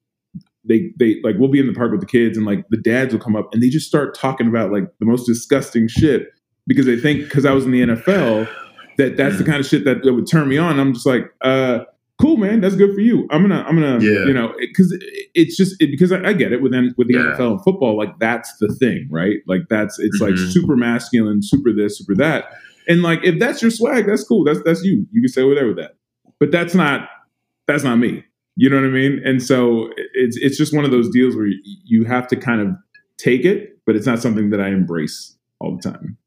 [0.64, 3.12] they they like we'll be in the park with the kids and like the dads
[3.12, 6.28] will come up and they just start talking about like the most disgusting shit
[6.66, 8.48] because they think because I was in the NFL
[8.98, 10.78] that that's the kind of shit that, that would turn me on.
[10.78, 11.84] I'm just like, uh,
[12.20, 12.60] cool, man.
[12.60, 13.26] That's good for you.
[13.30, 14.26] I'm gonna, I'm gonna, yeah.
[14.26, 15.02] you know, because it,
[15.34, 17.36] it's just it, because I, I, get it with with the yeah.
[17.36, 17.96] NFL and football.
[17.96, 19.38] Like that's the thing, right?
[19.46, 20.34] Like that's it's mm-hmm.
[20.34, 22.46] like super masculine, super this, super that,
[22.88, 24.44] and like if that's your swag, that's cool.
[24.44, 25.06] That's that's you.
[25.12, 25.96] You can say whatever with that.
[26.38, 27.08] But that's not
[27.66, 28.24] that's not me.
[28.56, 29.22] You know what I mean?
[29.24, 32.60] And so it's it's just one of those deals where you, you have to kind
[32.60, 32.74] of
[33.16, 36.17] take it, but it's not something that I embrace all the time.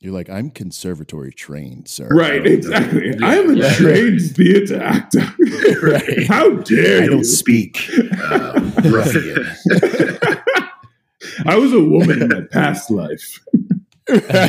[0.00, 2.06] You're like, I'm conservatory trained, sir.
[2.08, 3.08] Right, so, exactly.
[3.08, 3.74] Yeah, I'm a yeah.
[3.74, 5.18] trained theater actor.
[5.82, 6.24] right.
[6.28, 7.10] How dare I you?
[7.10, 7.90] don't speak.
[8.30, 8.72] Um,
[11.46, 13.38] I was a woman in my past life.
[14.08, 14.48] Which I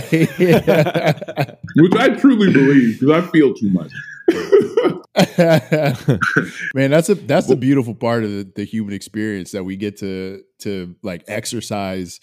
[2.19, 3.91] truly believe because I feel too much.
[6.75, 9.97] Man, that's a that's the beautiful part of the, the human experience that we get
[9.97, 12.19] to to like exercise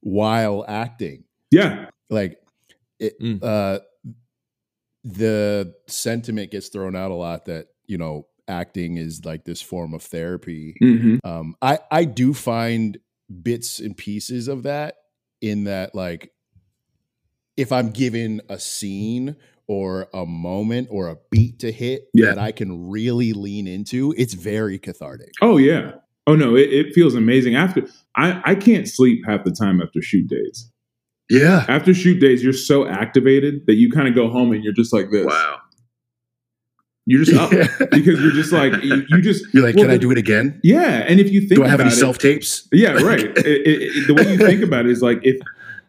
[0.00, 1.24] while acting.
[1.50, 1.86] Yeah.
[2.10, 2.38] Like
[2.98, 3.42] it, mm.
[3.42, 3.80] uh,
[5.04, 9.94] the sentiment gets thrown out a lot that you know acting is like this form
[9.94, 10.76] of therapy.
[10.82, 11.26] Mm-hmm.
[11.26, 12.98] Um, I I do find
[13.42, 14.96] bits and pieces of that
[15.40, 16.32] in that like
[17.56, 22.26] if I'm given a scene or a moment or a beat to hit yeah.
[22.26, 25.32] that I can really lean into, it's very cathartic.
[25.40, 25.92] Oh yeah.
[26.26, 27.54] Oh no, it, it feels amazing.
[27.54, 27.82] After
[28.16, 30.70] I, I can't sleep half the time after shoot days.
[31.28, 31.64] Yeah.
[31.68, 34.92] After shoot days, you're so activated that you kind of go home and you're just
[34.92, 35.26] like this.
[35.26, 35.58] Wow.
[37.08, 37.50] You're just up
[37.90, 39.44] because you're just like you, you just.
[39.54, 40.60] You're like, well, can the, I do it again?
[40.64, 42.66] Yeah, and if you think, do I have any self tapes?
[42.72, 43.20] Yeah, right.
[43.20, 45.40] it, it, the way you think about it is like if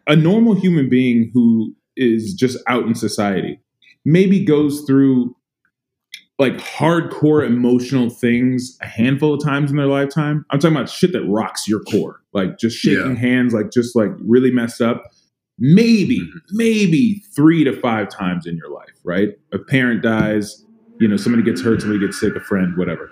[0.06, 3.60] a normal human being who is just out in society,
[4.04, 5.34] maybe goes through
[6.38, 10.46] like hardcore emotional things a handful of times in their lifetime.
[10.50, 13.20] I'm talking about shit that rocks your core, like just shaking yeah.
[13.20, 15.02] hands, like just like really messed up.
[15.58, 16.38] Maybe, mm-hmm.
[16.52, 19.30] maybe three to five times in your life, right?
[19.52, 20.64] A parent dies,
[21.00, 23.10] you know, somebody gets hurt, somebody gets sick, a friend, whatever.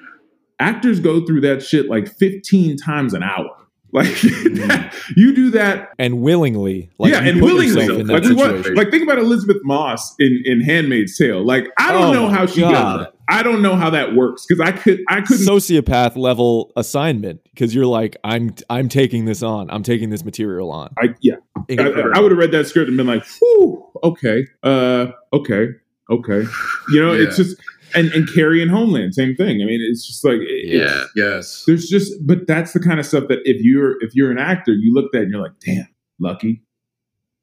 [0.58, 3.50] Actors go through that shit like 15 times an hour.
[3.92, 7.86] Like that, you do that and willingly, like yeah, and willingly.
[7.86, 11.42] Like, want, like think about Elisabeth Moss in in *Handmaid's Tale*.
[11.42, 12.72] Like I don't oh know how she God.
[12.72, 13.15] does that.
[13.28, 17.74] I don't know how that works because I could I couldn't sociopath level assignment because
[17.74, 19.70] you're like I'm I'm taking this on.
[19.70, 20.94] I'm taking this material on.
[20.98, 21.36] I yeah.
[21.68, 21.74] I,
[22.14, 25.68] I would have read that script and been like, Whew, okay, uh, okay,
[26.10, 26.44] okay.
[26.90, 27.26] You know, yeah.
[27.26, 27.60] it's just
[27.94, 29.62] and and Carrie and Homeland, same thing.
[29.62, 31.64] I mean, it's just like it, yeah, yes.
[31.66, 34.72] There's just, but that's the kind of stuff that if you're if you're an actor,
[34.72, 35.88] you look at and you're like, damn,
[36.20, 36.62] lucky.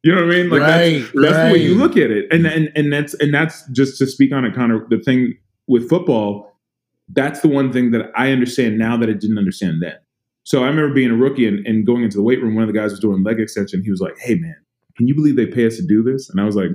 [0.03, 0.49] You know what I mean?
[0.49, 1.47] Like right, that's, that's right.
[1.47, 4.33] the way you look at it, and and and that's and that's just to speak
[4.33, 4.85] on it, Connor.
[4.89, 6.51] The thing with football,
[7.09, 9.95] that's the one thing that I understand now that I didn't understand then.
[10.43, 12.55] So I remember being a rookie and, and going into the weight room.
[12.55, 13.81] One of the guys was doing leg extension.
[13.83, 14.55] He was like, "Hey man,
[14.97, 16.71] can you believe they pay us to do this?" And I was like,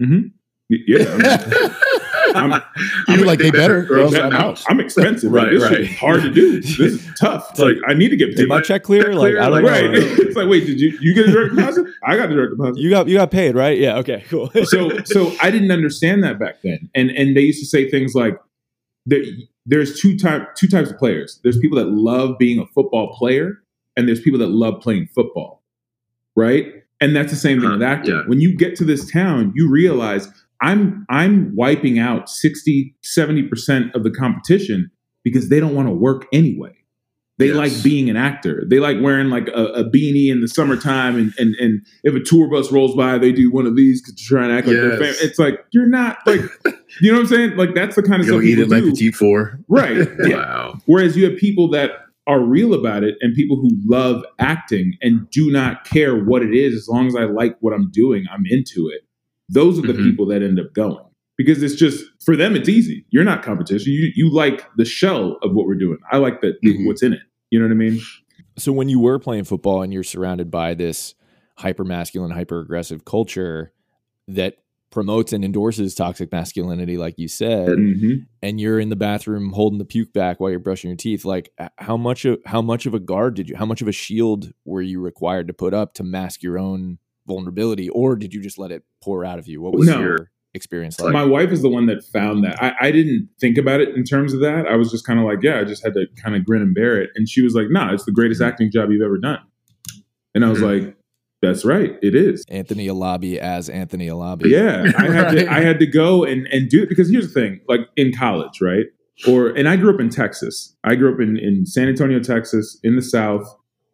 [0.00, 0.28] "Mm-hmm,
[0.68, 1.74] yeah."
[2.34, 2.52] I'm,
[3.08, 4.62] I'm like, they better, or else I'm out.
[4.68, 5.32] I'm expensive.
[5.32, 5.80] right, this right.
[5.80, 6.52] is hard to do.
[6.62, 7.48] This is tough.
[7.50, 8.36] It's like, I need to get paid.
[8.36, 9.04] Did my check clear?
[9.04, 9.36] Check like.
[9.36, 9.90] I don't right.
[9.90, 9.98] know.
[9.98, 11.86] it's like, wait, did you you get a direct deposit?
[12.04, 12.80] I got a direct deposit.
[12.80, 13.78] You got you got paid, right?
[13.78, 13.98] Yeah.
[13.98, 14.24] Okay.
[14.28, 14.50] Cool.
[14.64, 18.14] so so I didn't understand that back then, and and they used to say things
[18.14, 18.38] like,
[19.06, 19.22] there,
[19.66, 21.40] there's two type two types of players.
[21.42, 23.62] There's people that love being a football player,
[23.96, 25.62] and there's people that love playing football,
[26.36, 26.66] right?
[27.00, 28.14] And that's the same thing with acting.
[28.14, 28.22] Yeah.
[28.26, 30.28] When you get to this town, you realize
[30.62, 34.90] I'm I'm wiping out 60, 70% of the competition
[35.24, 36.74] because they don't want to work anyway.
[37.38, 37.56] They yes.
[37.56, 38.62] like being an actor.
[38.68, 42.20] They like wearing like a, a, beanie in the summertime, and, and and if a
[42.20, 44.76] tour bus rolls by, they do one of these because to try and act yes.
[44.76, 45.22] like they're famous.
[45.22, 46.40] It's like you're not like,
[47.00, 47.56] you know what I'm saying?
[47.56, 49.96] Like that's the kind of Go stuff eat it like Petit Four, right?
[50.24, 50.36] yeah.
[50.36, 50.78] Wow.
[50.86, 51.90] Whereas you have people that
[52.26, 56.54] are real about it, and people who love acting and do not care what it
[56.54, 59.02] is as long as I like what I'm doing, I'm into it.
[59.52, 60.02] Those are the mm-hmm.
[60.02, 61.04] people that end up going
[61.36, 63.04] because it's just for them it's easy.
[63.10, 63.92] You're not competition.
[63.92, 65.98] You you like the shell of what we're doing.
[66.10, 66.86] I like the mm-hmm.
[66.86, 67.20] what's in it.
[67.50, 68.00] You know what I mean?
[68.58, 71.14] So when you were playing football and you're surrounded by this
[71.58, 73.72] hyper masculine, hyper aggressive culture
[74.28, 74.56] that
[74.90, 78.24] promotes and endorses toxic masculinity, like you said, mm-hmm.
[78.42, 81.50] and you're in the bathroom holding the puke back while you're brushing your teeth, like
[81.76, 84.52] how much of how much of a guard did you, how much of a shield
[84.64, 88.58] were you required to put up to mask your own vulnerability, or did you just
[88.58, 89.60] let it pour out of you?
[89.60, 90.00] What was no.
[90.00, 91.12] your experience like?
[91.12, 92.62] My wife is the one that found that.
[92.62, 94.66] I, I didn't think about it in terms of that.
[94.66, 96.74] I was just kind of like, yeah, I just had to kind of grin and
[96.74, 97.10] bear it.
[97.14, 98.48] And she was like, no, nah, it's the greatest mm-hmm.
[98.48, 99.40] acting job you've ever done.
[100.34, 100.86] And I was mm-hmm.
[100.86, 100.96] like,
[101.42, 102.44] that's right, it is.
[102.48, 104.46] Anthony Alabi as Anthony Alabi.
[104.46, 105.38] Yeah, I had right.
[105.38, 108.12] to I had to go and and do it because here's the thing, like in
[108.12, 108.86] college, right?
[109.26, 110.76] Or and I grew up in Texas.
[110.84, 113.44] I grew up in in San Antonio, Texas, in the South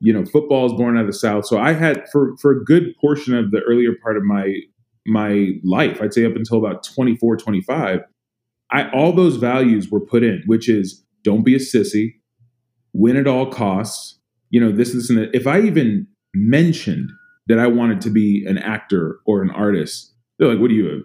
[0.01, 1.47] you know, football is born out of the South.
[1.47, 4.55] So I had for for a good portion of the earlier part of my
[5.07, 8.01] my life, I'd say up until about 24, 25,
[8.71, 12.15] I all those values were put in, which is don't be a sissy,
[12.93, 14.19] win at all costs.
[14.51, 15.35] You know, this, this, and that.
[15.35, 17.11] If I even mentioned
[17.49, 21.05] that I wanted to be an actor or an artist, they're like, "What do you?"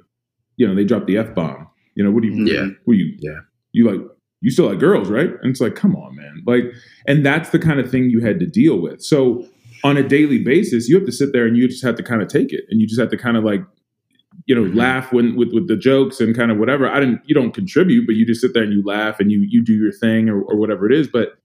[0.57, 1.67] You know, they drop the f bomb.
[1.95, 2.45] You know, what do you?
[2.45, 2.67] Yeah.
[2.85, 3.17] What do you?
[3.19, 3.39] Yeah.
[3.71, 4.01] You like
[4.43, 5.29] you still like girls, right?
[5.41, 6.43] And it's like, come on, man.
[6.45, 6.65] Like,
[7.07, 9.01] and that's the kind of thing you had to deal with.
[9.01, 9.47] So
[9.85, 12.21] on a daily basis, you have to sit there and you just have to kind
[12.21, 13.61] of take it, and you just have to kind of like,
[14.45, 14.77] you know, mm-hmm.
[14.77, 16.89] laugh when with with the jokes and kind of whatever.
[16.89, 19.45] I didn't, you don't contribute, but you just sit there and you laugh and you
[19.47, 21.07] you do your thing or, or whatever it is.
[21.07, 21.37] But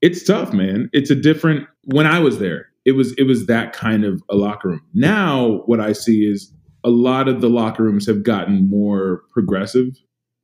[0.00, 0.88] it's tough, man.
[0.92, 1.66] It's a different.
[1.84, 4.82] When I was there, it was it was that kind of a locker room.
[4.94, 6.52] Now, what I see is
[6.84, 9.96] a lot of the locker rooms have gotten more progressive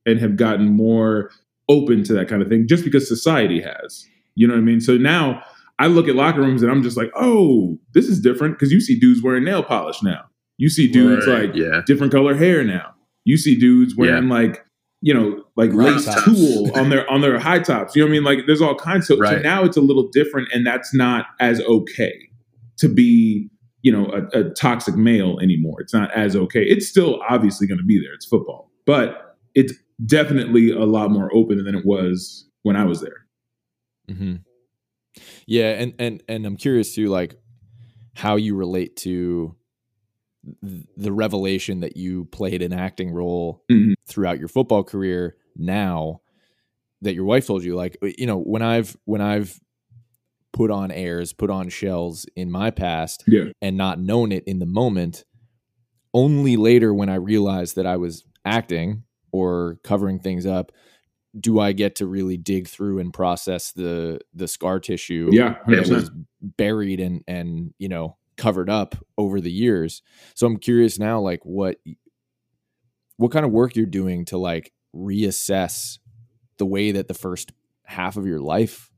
[0.05, 1.31] and have gotten more
[1.69, 4.05] open to that kind of thing just because society has.
[4.35, 4.81] You know what I mean?
[4.81, 5.43] So now
[5.79, 8.81] I look at locker rooms and I'm just like, oh, this is different because you
[8.81, 10.25] see dudes wearing nail polish now.
[10.57, 11.81] You see dudes right, like yeah.
[11.85, 12.93] different color hair now.
[13.25, 14.33] You see dudes wearing yeah.
[14.33, 14.65] like
[15.01, 17.95] you know like lace tulle on their on their high tops.
[17.95, 18.23] You know what I mean?
[18.23, 19.09] Like there's all kinds.
[19.09, 19.37] of right.
[19.37, 22.13] so now it's a little different, and that's not as okay
[22.77, 23.49] to be
[23.81, 25.81] you know a, a toxic male anymore.
[25.81, 26.63] It's not as okay.
[26.63, 28.13] It's still obviously going to be there.
[28.13, 29.73] It's football, but it's
[30.05, 33.25] definitely a lot more open than it was when I was there.
[34.09, 34.35] Mm-hmm.
[35.45, 37.35] Yeah, and and and I'm curious too, like
[38.15, 39.55] how you relate to
[40.97, 43.93] the revelation that you played an acting role mm-hmm.
[44.07, 45.37] throughout your football career.
[45.55, 46.21] Now
[47.01, 49.59] that your wife told you, like you know, when I've when I've
[50.51, 53.45] put on airs, put on shells in my past, yeah.
[53.61, 55.25] and not known it in the moment.
[56.13, 59.03] Only later, when I realized that I was acting
[59.33, 60.71] or covering things up,
[61.37, 65.89] do I get to really dig through and process the the scar tissue yeah, that
[65.89, 66.09] was
[66.41, 70.01] buried and and you know covered up over the years.
[70.35, 71.77] So I'm curious now, like what
[73.17, 75.97] what kind of work you're doing to like reassess
[76.57, 77.51] the way that the first
[77.85, 78.91] half of your life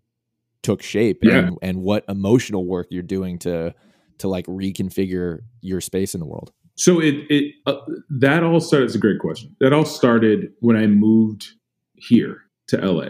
[0.61, 1.37] took shape Yeah.
[1.37, 3.73] and, and what emotional work you're doing to
[4.19, 6.51] to like reconfigure your space in the world.
[6.75, 7.77] So it it uh,
[8.09, 8.85] that all started.
[8.85, 9.55] It's a great question.
[9.59, 11.47] That all started when I moved
[11.95, 13.09] here to LA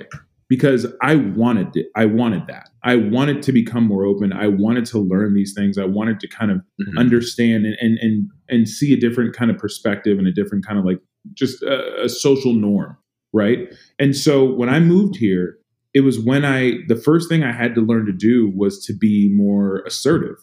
[0.50, 1.88] because I wanted it.
[1.96, 2.70] I wanted that.
[2.84, 4.32] I wanted to become more open.
[4.32, 5.78] I wanted to learn these things.
[5.80, 6.98] I wanted to kind of Mhm.
[7.00, 10.78] understand and and and and see a different kind of perspective and a different kind
[10.78, 11.00] of like
[11.34, 12.96] just a, a social norm,
[13.34, 13.74] right?
[13.98, 15.58] And so when I moved here,
[15.96, 18.94] it was when I the first thing I had to learn to do was to
[18.96, 20.38] be more assertive.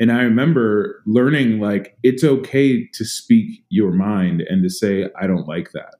[0.00, 5.26] And I remember learning like it's okay to speak your mind and to say I
[5.26, 5.94] don't like that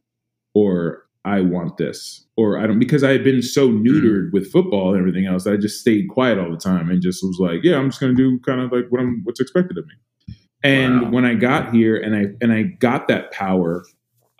[0.55, 4.90] or I want this or I don't because I had been so neutered with football
[4.90, 7.61] and everything else that I just stayed quiet all the time and just was like,
[7.62, 9.94] yeah, I'm just going to do kind of like what I'm what's expected of me.
[10.64, 11.11] And Wow.
[11.11, 13.85] when I got here and I and I got that power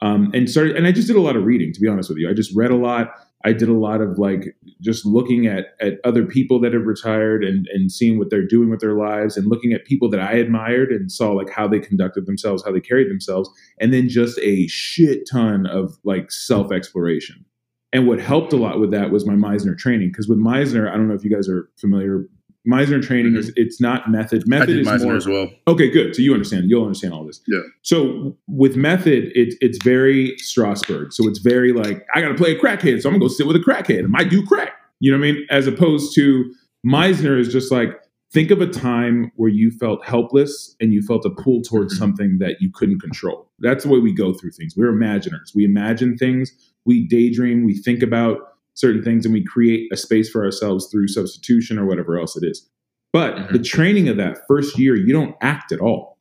[0.01, 2.19] um, and started and I just did a lot of reading to be honest with
[2.19, 2.29] you.
[2.29, 3.13] I just read a lot.
[3.45, 7.45] I did a lot of like just looking at at other people that have retired
[7.45, 10.33] and and seeing what they're doing with their lives and looking at people that I
[10.35, 13.51] admired and saw like how they conducted themselves, how they carried themselves,
[13.81, 17.45] and then just a shit ton of like self exploration.
[17.93, 20.97] And what helped a lot with that was my Meisner training because with Meisner, I
[20.97, 22.27] don't know if you guys are familiar.
[22.69, 24.43] Meisner training is it's not method.
[24.47, 25.49] I Method did is Meisner more as well.
[25.67, 26.15] Okay, good.
[26.15, 26.71] So you understand.
[26.71, 27.41] You'll understand all this.
[27.49, 27.59] Yeah.
[27.83, 31.13] So with method, it's it's very Strasberg.
[31.13, 33.47] So it's very like I got to play a crackhead, so I'm gonna go sit
[33.47, 34.05] with a crackhead.
[34.05, 34.73] I might do crack.
[35.01, 35.47] You know what I mean?
[35.51, 36.53] As opposed to
[36.87, 37.99] Meisner is just like
[38.33, 41.99] think of a time where you felt helpless and you felt a pull towards Mhm.
[41.99, 43.51] something that you couldn't control.
[43.59, 44.75] That's the way we go through things.
[44.77, 45.53] We're imaginers.
[45.55, 46.51] We imagine things.
[46.87, 47.65] We daydream.
[47.65, 48.39] We think about
[48.75, 52.45] certain things, and we create a space for ourselves through substitution or whatever else it
[52.47, 52.69] is.
[53.13, 53.53] But Mhm.
[53.53, 56.19] the training of that first year, you don't act at all.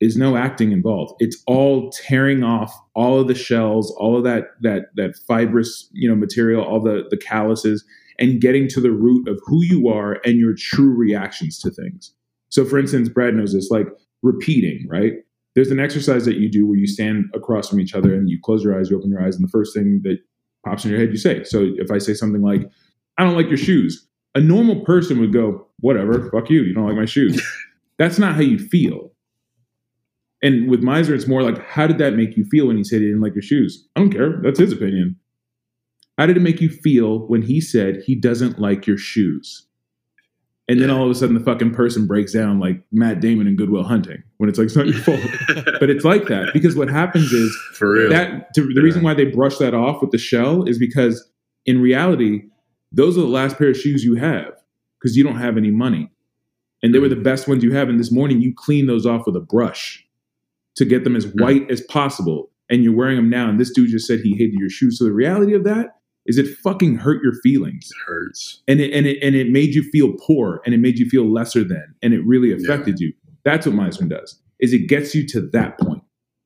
[0.00, 1.14] There's no acting involved.
[1.18, 6.08] It's all tearing off all of the shells, all of that that that fibrous, you
[6.08, 7.84] know, material, all the the calluses,
[8.20, 12.14] and getting to the root of who you are and your true reactions to things.
[12.48, 13.88] So, for instance, Brad knows this, like
[14.22, 15.14] repeating, right?
[15.56, 18.38] There's an exercise that you do where you stand across from each other and you
[18.40, 20.18] close your eyes, you open your eyes, and the first thing that
[20.64, 21.44] pops in your head, you say.
[21.44, 22.68] So, if I say something like,
[23.16, 26.86] "I don't like your shoes," a normal person would go, whatever, fuck you, you don't
[26.86, 27.40] like my shoes.
[27.98, 29.12] That's not how you feel.
[30.42, 33.00] And with Meisner, it's more like, how did that make you feel when he said
[33.00, 33.88] he didn't like your shoes?
[33.96, 34.40] I don't care.
[34.42, 35.16] That's his opinion.
[36.16, 39.66] How did it make you feel when he said he doesn't like your shoes?
[40.68, 43.56] And then all of a sudden, the fucking person breaks down like Matt Damon in
[43.56, 45.20] Good Will Hunting when it's like, it's not your fault.
[45.80, 48.10] but it's like that because what happens is For real.
[48.10, 51.26] that to, the reason why they brush that off with the shell is because
[51.64, 52.42] in reality
[52.92, 54.52] those are the last pair of shoes you have
[55.00, 56.10] because you don't have any money.
[56.82, 57.24] And they were the mm.
[57.24, 57.88] best ones you have.
[57.88, 60.04] And this morning you clean those off with a brush
[60.76, 61.40] to get them as mm.
[61.40, 62.50] white as possible.
[62.70, 63.48] And you're wearing them now.
[63.48, 64.98] And this dude just said he hated your shoes.
[64.98, 65.97] So the reality of that
[66.28, 67.90] is it fucking hurt your feelings?
[67.90, 68.62] It hurts.
[68.68, 71.24] and it and it and it made you feel poor and it made you feel
[71.24, 73.12] lesser than and it really affected you.
[73.44, 76.02] That's what Meisner does is it gets you to that point.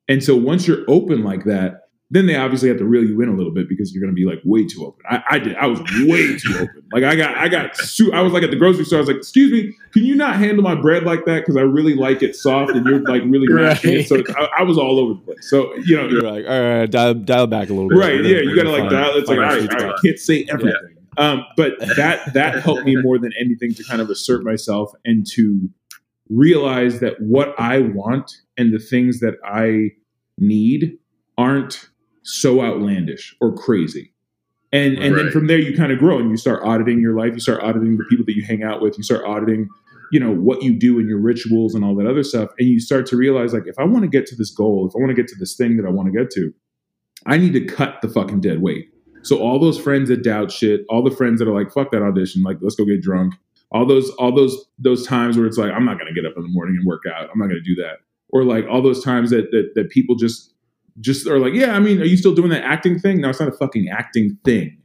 [0.07, 3.29] And so once you're open like that then they obviously have to reel you in
[3.29, 5.01] a little bit because you're going to be like way too open.
[5.09, 6.83] I, I did i was way too open.
[6.91, 9.07] Like i got i got su- i was like at the grocery store i was
[9.07, 11.39] like excuse me can you not handle my bread like that?
[11.39, 14.07] Because i really like it soft and you're like really mashing it.
[14.07, 15.49] So I, I was all over the place.
[15.49, 17.97] So you know You're like, all right, dial, dial back a little bit.
[17.97, 20.19] right yeah you got to like dial it's like all right, all right, I can't
[20.19, 20.97] say everything.
[21.17, 25.25] Um, but that that helped me more than anything to kind of assert myself and
[25.33, 25.69] to
[26.29, 29.89] realize that what i want and the things that i
[30.39, 30.97] need
[31.37, 31.89] aren't
[32.23, 34.13] so outlandish or crazy.
[34.71, 37.33] And and then from there you kind of grow and you start auditing your life.
[37.33, 38.97] You start auditing the people that you hang out with.
[38.97, 39.69] You start auditing
[40.11, 42.49] you know what you do and your rituals and all that other stuff.
[42.59, 44.95] And you start to realize like if i want to get to this goal if
[44.95, 46.53] i want to get to this thing that i want to get to
[47.25, 48.89] i need to cut the fucking dead weight.
[49.23, 52.01] So all those friends that doubt shit all the friends that are like fuck that
[52.01, 53.35] audition like let's go get drunk.
[53.71, 56.37] All those all those those times where it's like i'm not going to get up
[56.37, 57.29] in the morning and work out.
[57.31, 57.97] I'm not going to do that.
[58.29, 60.52] Or like all those times that, that that people just
[60.99, 63.21] just are like yeah i mean are you still doing that acting thing?
[63.21, 64.77] No it's not a fucking acting thing.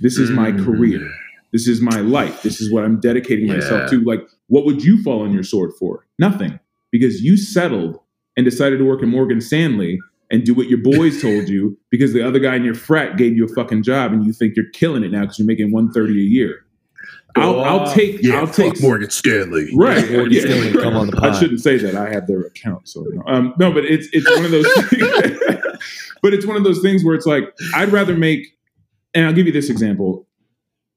[0.00, 0.64] This is my Mm.
[0.64, 1.08] career.
[1.52, 2.42] This is my life.
[2.42, 4.00] This is what i'm dedicating myself to.
[4.02, 6.04] Like what would you fall on your sword for?
[6.18, 6.58] Nothing.
[6.90, 7.98] Because you settled
[8.36, 9.98] and decided to work at morgan stanley
[10.30, 13.36] and do what your boys told you because the other guy in your frat gave
[13.36, 16.18] you a fucking job and you think you're killing it now because you're making 130
[16.18, 16.63] a year
[17.36, 18.22] I'll, I'll take.
[18.22, 19.70] Yeah, I'll take Morgan Stanley.
[19.74, 20.10] Right.
[20.10, 20.40] Morgan yeah.
[20.42, 21.94] Stanley, come on the I shouldn't say that.
[21.96, 23.22] I have their account, so no.
[23.26, 24.66] Um, no, but it's it's one of those.
[26.22, 28.46] but it's one of those things where it's like I'd rather make.
[29.14, 30.26] And I'll give you this example.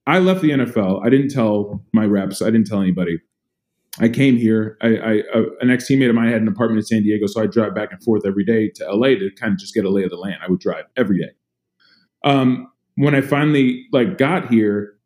[0.08, 1.06] I left the NFL.
[1.06, 2.42] I didn't tell my reps.
[2.42, 3.20] I didn't tell anybody.
[4.00, 4.78] I came here.
[4.82, 7.42] I, I uh, an ex teammate of mine had an apartment in San Diego, so
[7.42, 9.90] I drive back and forth every day to LA to kind of just get a
[9.90, 10.38] lay of the land.
[10.44, 11.32] I would drive every day.
[12.24, 14.97] Um, when I finally like got here,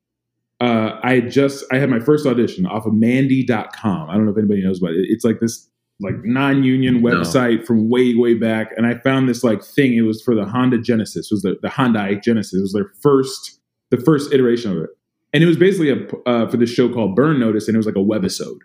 [0.62, 4.09] uh, I had just I had my first audition off of Mandy.com.
[4.09, 5.07] I don't know if anybody knows about it.
[5.09, 5.68] It's like this
[5.99, 9.95] like non-union website from way way back, and I found this like thing.
[9.95, 11.32] It was for the Honda Genesis.
[11.32, 12.53] It was the the Hyundai Genesis.
[12.53, 13.59] It was their first
[13.89, 14.91] the first iteration of it,
[15.34, 17.88] and it was basically a uh, for this show called Burn Notice, and it was
[17.88, 18.59] like a webisode.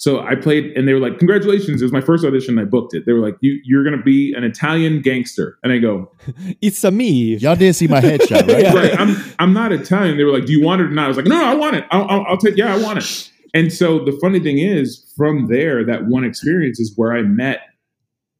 [0.00, 1.82] So I played, and they were like, "Congratulations!
[1.82, 2.56] It was my first audition.
[2.56, 5.72] And I booked it." They were like, "You you're gonna be an Italian gangster," and
[5.72, 6.12] I go,
[6.62, 7.34] It's a me.
[7.36, 8.72] Y'all didn't see my headshot, right?
[8.74, 9.00] right.
[9.00, 10.16] I'm I'm not Italian.
[10.16, 11.54] They were like, "Do you want it or not?" I was like, "No, no I
[11.54, 11.84] want it.
[11.90, 12.56] I'll, I'll, I'll take.
[12.56, 16.78] Yeah, I want it." And so the funny thing is, from there, that one experience
[16.78, 17.60] is where I met,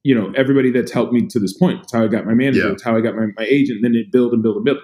[0.04, 1.80] you know, everybody that's helped me to this point.
[1.82, 2.66] It's how I got my manager.
[2.66, 2.72] Yeah.
[2.72, 3.80] It's how I got my, my agent.
[3.82, 4.78] Then it build and build and build.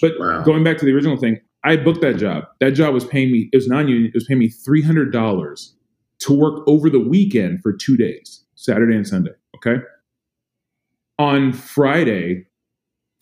[0.00, 0.42] But Wow.
[0.42, 2.44] going back to the original thing, I booked that job.
[2.60, 3.48] That job was paying me.
[3.52, 4.06] It was non-union.
[4.06, 5.74] It was paying me three hundred dollars
[6.22, 9.32] to work over the weekend for two days, Saturday and Sunday.
[9.56, 9.82] Okay.
[11.18, 12.46] On Friday,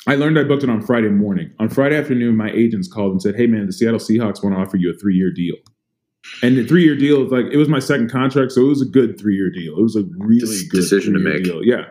[0.06, 1.50] I learned I booked it on Friday morning.
[1.58, 4.60] On Friday afternoon, my agents called and said, "Hey, man, the Seattle Seahawks want to
[4.60, 5.56] offer you a three-year deal."
[6.42, 8.86] And the three-year deal is like it was my second contract, so it was a
[8.86, 9.76] good three-year deal.
[9.76, 11.44] It was a really Des- good decision to make.
[11.44, 11.62] Deal.
[11.64, 11.84] Yeah.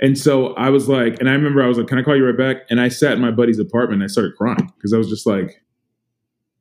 [0.00, 2.26] And so I was like, and I remember I was like, "Can I call you
[2.26, 4.98] right back?" And I sat in my buddy's apartment and I started crying because I
[4.98, 5.62] was just like,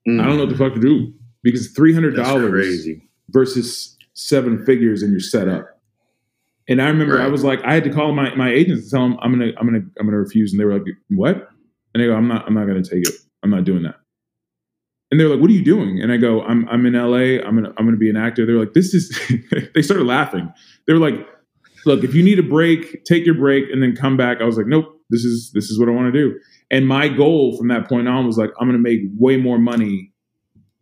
[0.07, 2.17] I don't know what the fuck to do because three hundred Mm.
[2.17, 3.09] That's dollars crazy.
[3.31, 5.67] Versus seven figures in your setup.
[6.67, 9.01] And I remember I was like, I had to call my, my agents to tell
[9.01, 11.49] them I'm gonna I'm gonna I'm gonna refuse, and they were like, What?
[11.93, 13.15] And I go, I'm not I'm not gonna take it.
[13.43, 13.95] I'm not doing that.
[15.09, 16.01] And they're like, What are you doing?
[16.01, 17.45] And I go, I'm I'm in LA.
[17.45, 18.45] I'm gonna I'm gonna be an actor.
[18.45, 19.09] They're like, This is.
[19.75, 20.51] they started laughing.
[20.87, 21.27] They were like,
[21.85, 24.39] Look, if you need a break, take your break and then come back.
[24.39, 24.97] I was like, Nope.
[25.09, 26.39] This is this is what I want to do.
[26.69, 30.10] And my goal from that point on was like, I'm gonna make way more money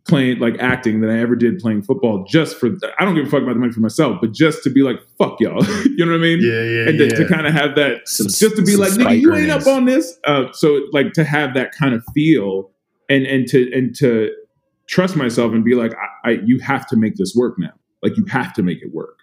[0.07, 2.69] playing like acting than I ever did playing football just for
[2.99, 4.97] I don't give a fuck about the money for myself, but just to be like,
[5.17, 5.63] fuck y'all.
[5.85, 6.39] you know what I mean?
[6.41, 7.15] Yeah, yeah, and to, yeah.
[7.15, 9.85] to kind of have that Some- just to be like, nigga, you ain't up on
[9.85, 10.17] this.
[10.23, 12.71] Uh, so like to have that kind of feel
[13.09, 14.31] and and to and to
[14.87, 17.73] trust myself and be like, I, I you have to make this work now.
[18.01, 19.19] Like you have to make it work.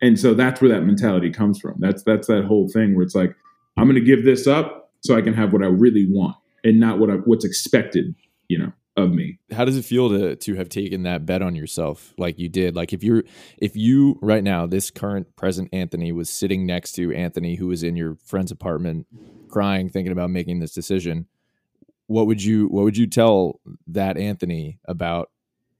[0.00, 1.74] And so that's where that mentality comes from.
[1.78, 3.34] That's that's that whole thing where it's like,
[3.76, 6.98] I'm gonna give this up so I can have what I really want and not
[6.98, 8.14] what I, what's expected,
[8.48, 9.38] you know, of me.
[9.52, 12.76] how does it feel to to have taken that bet on yourself like you did
[12.76, 13.22] like if you're
[13.58, 17.82] if you right now this current present anthony was sitting next to anthony who was
[17.82, 19.06] in your friend's apartment
[19.48, 21.26] crying thinking about making this decision
[22.06, 25.30] what would you what would you tell that anthony about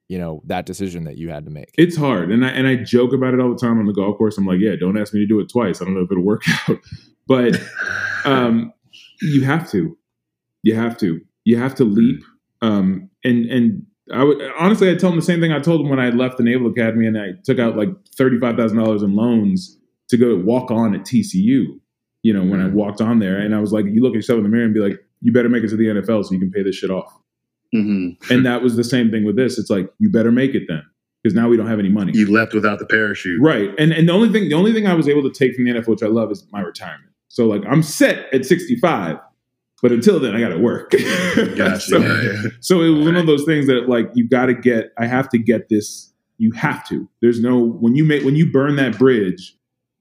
[0.09, 2.77] you know that decision that you had to make It's hard, and I and I
[2.77, 4.39] joke about it all the time on the golf course.
[4.39, 5.81] I'm like, yeah, don't ask me to do it twice.
[5.81, 6.79] I don't know if it'll work out,
[7.27, 7.61] but
[8.25, 8.73] um,
[9.21, 9.97] you have to,
[10.63, 12.25] you have to, you have to leap.
[12.63, 15.89] Um, and and I would honestly, I tell them the same thing I told them
[15.89, 19.03] when I left the Naval Academy and I took out like thirty five thousand dollars
[19.03, 21.67] in loans to go walk on at TCU.
[22.23, 24.39] You know, when I walked on there, and I was like, you look at yourself
[24.39, 26.41] in the mirror and be like, you better make it to the NFL so you
[26.41, 27.13] can pay this shit off.
[27.75, 28.17] Mhm.
[28.31, 29.59] And that was the same thing with this.
[29.59, 30.83] It's like you better make it then,
[31.23, 32.13] because now we don't have any money.
[32.15, 33.41] You left without the parachute.
[33.41, 33.71] Right.
[33.79, 35.73] And and the only thing the only thing I was able to take from the
[35.73, 37.13] NFL, which I love, is my retirement.
[37.29, 39.19] So like I'm set at 65,
[39.83, 40.91] but until then I gotta work.
[40.91, 41.81] Gotcha.
[41.81, 42.43] so, Yeah, yeah.
[42.61, 45.39] so it was one of those things that like you gotta get, I have to
[45.39, 47.09] get this, you have to.
[47.23, 49.57] There's no when you make when you burn that bridge,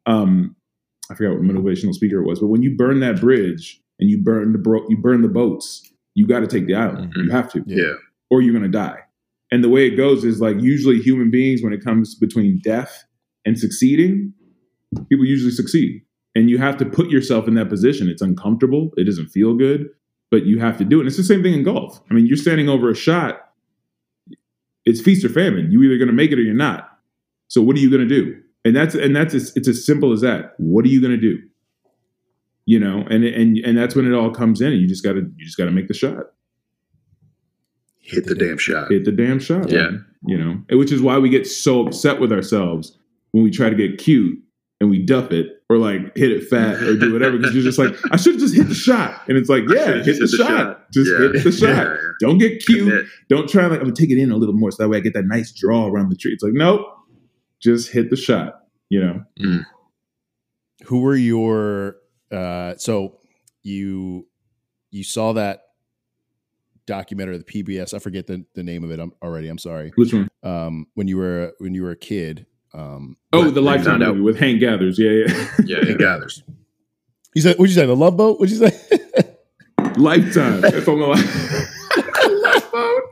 [0.05, 0.55] um,
[1.09, 4.21] I forgot what motivational speaker it was, but when you burn that bridge and you
[4.21, 5.81] burn the bro- you burn the boats,
[6.15, 7.13] you gotta take the island.
[7.15, 7.25] Mhm.
[7.25, 7.93] You have to Yeah.
[8.29, 8.99] or you're going to die.
[9.51, 13.05] And the way it goes is like usually human beings, when it comes between death
[13.45, 14.33] and succeeding,
[15.09, 16.01] people usually succeed.
[16.37, 18.07] And you have to put yourself in that position.
[18.07, 18.91] It's uncomfortable.
[18.95, 19.87] It doesn't feel good,
[20.29, 21.01] but you have to do it.
[21.01, 21.99] And it's the same thing in golf.
[22.11, 23.39] I mean, you're standing over a shot.
[24.85, 25.71] It's feast or famine.
[25.71, 26.91] You either going to make it or you're not.
[27.47, 28.39] So what are you going to do?
[28.63, 30.53] And that's and that's as, it's as simple as that.
[30.59, 31.39] What are you going to do?
[32.67, 34.71] You know, and and and that's when it all comes in.
[34.73, 36.25] And you just got to you just got to make the shot
[37.99, 38.91] Hit the damn shot.
[38.91, 39.71] hit the damn shot.
[39.71, 39.89] Yeah.
[39.89, 40.05] man.
[40.27, 42.95] You know, which is why we get so upset with ourselves
[43.31, 44.37] when we try to get cute
[44.79, 47.79] and we duff it or like hit it fat or do whatever because you're just
[47.79, 49.21] like, I should have just hit the shot.
[49.27, 50.91] And it's like, yeah, should've hit just the, shot.
[50.91, 51.17] Just Yeah.
[51.31, 51.67] hit the shot.
[51.69, 51.97] Yeah, yeah.
[52.21, 52.79] Don't get cute.
[52.87, 53.05] Commit.
[53.29, 54.99] Don't try like I'm gonna take it in a little more so that way I
[55.01, 56.31] get that nice draw around the tree.
[56.31, 56.81] It's like, nope.
[57.61, 58.59] Just hit the shot.
[58.89, 59.63] You know?
[60.85, 61.97] who were your
[62.31, 63.17] uh so
[63.63, 64.27] you
[64.91, 65.61] you saw that
[66.85, 67.93] documentary, the PBS.
[67.93, 68.99] I forget the, the name of it.
[68.99, 69.49] I'm already.
[69.49, 69.91] I'm sorry.
[69.95, 70.29] Which one?
[70.43, 72.45] Um, when you were when you were a kid.
[72.73, 74.99] Um, oh, the Lifetime movie with Hank Gathers.
[74.99, 75.85] Yeah, yeah, yeah.
[75.85, 76.43] Hank Gathers.
[77.33, 77.57] You said?
[77.57, 77.85] What'd you say?
[77.85, 78.39] The Love Boat?
[78.39, 78.79] What'd you say?
[79.97, 80.61] Lifetime.
[80.61, 83.03] That's on the Love Boat.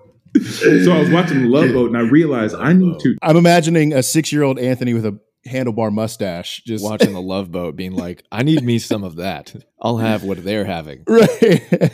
[0.43, 3.16] So I was watching the Love Boat and I realized I need to.
[3.22, 7.51] I'm imagining a six year old Anthony with a handlebar mustache, just watching the Love
[7.51, 9.56] Boat, being like, "I need me some of that.
[9.82, 11.91] I'll have what they're having." Right.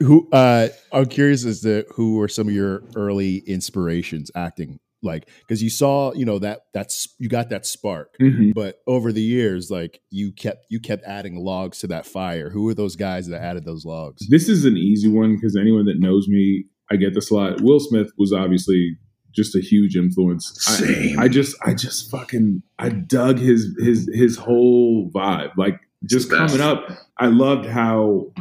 [0.00, 0.28] who?
[0.30, 5.62] Uh, I'm curious as to who were some of your early inspirations acting like because
[5.62, 8.50] you saw you know that that's you got that spark mm-hmm.
[8.54, 12.64] but over the years like you kept you kept adding logs to that fire who
[12.64, 15.98] were those guys that added those logs this is an easy one because anyone that
[15.98, 18.96] knows me i get this a lot will smith was obviously
[19.32, 20.52] just a huge influence.
[20.56, 21.18] Same.
[21.18, 25.50] I, I, just, I just fucking, I dug his his his whole vibe.
[25.56, 28.32] Like just coming up, I loved how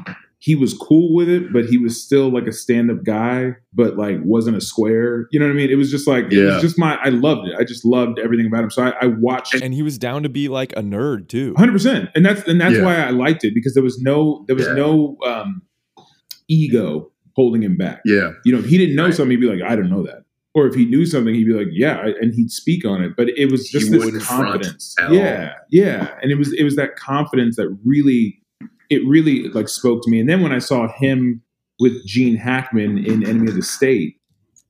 [0.41, 3.97] he was cool with it, but he was still like a stand up guy, but
[3.97, 5.27] like wasn't a square.
[5.31, 5.69] You know what I mean?
[5.69, 6.43] It was just like, yeah.
[6.43, 7.55] it was just my, I loved it.
[7.59, 8.71] I just loved everything about him.
[8.71, 11.73] So I, I watched, and he was down to be like a nerd too, hundred
[11.73, 12.09] percent.
[12.15, 12.83] And that's and that's yeah.
[12.83, 14.73] why I liked it because there was no, there was yeah.
[14.73, 15.61] no um,
[16.47, 18.01] ego holding him back.
[18.05, 19.13] Yeah, you know, if he didn't know right.
[19.13, 20.23] something, he'd be like, I don't know that
[20.55, 23.15] or if he knew something, he'd be like, "Yeah," and he'd speak on it.
[23.15, 24.95] But it was just he this confidence.
[25.11, 25.65] Yeah, all.
[25.69, 28.38] yeah, and it was it was that confidence that really,
[28.89, 30.19] it really like spoke to me.
[30.19, 31.41] And then when I saw him
[31.79, 34.15] with Gene Hackman in Enemy of the State,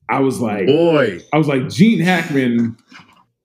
[0.09, 2.77] I was like, "Boy," I was like, "Gene Hackman."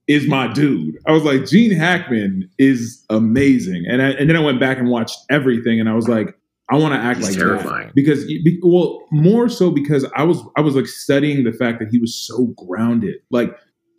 [0.07, 0.97] Is my dude.
[1.07, 3.87] I was like, Gene Hackman is amazing.
[3.89, 6.37] And I, and then I went back and watched everything and I was like,
[6.70, 7.87] I want to act He's like terrifying.
[7.87, 8.25] that because
[8.62, 12.14] well, more so because I was I was like studying the fact that he was
[12.14, 13.16] so grounded.
[13.31, 13.51] Like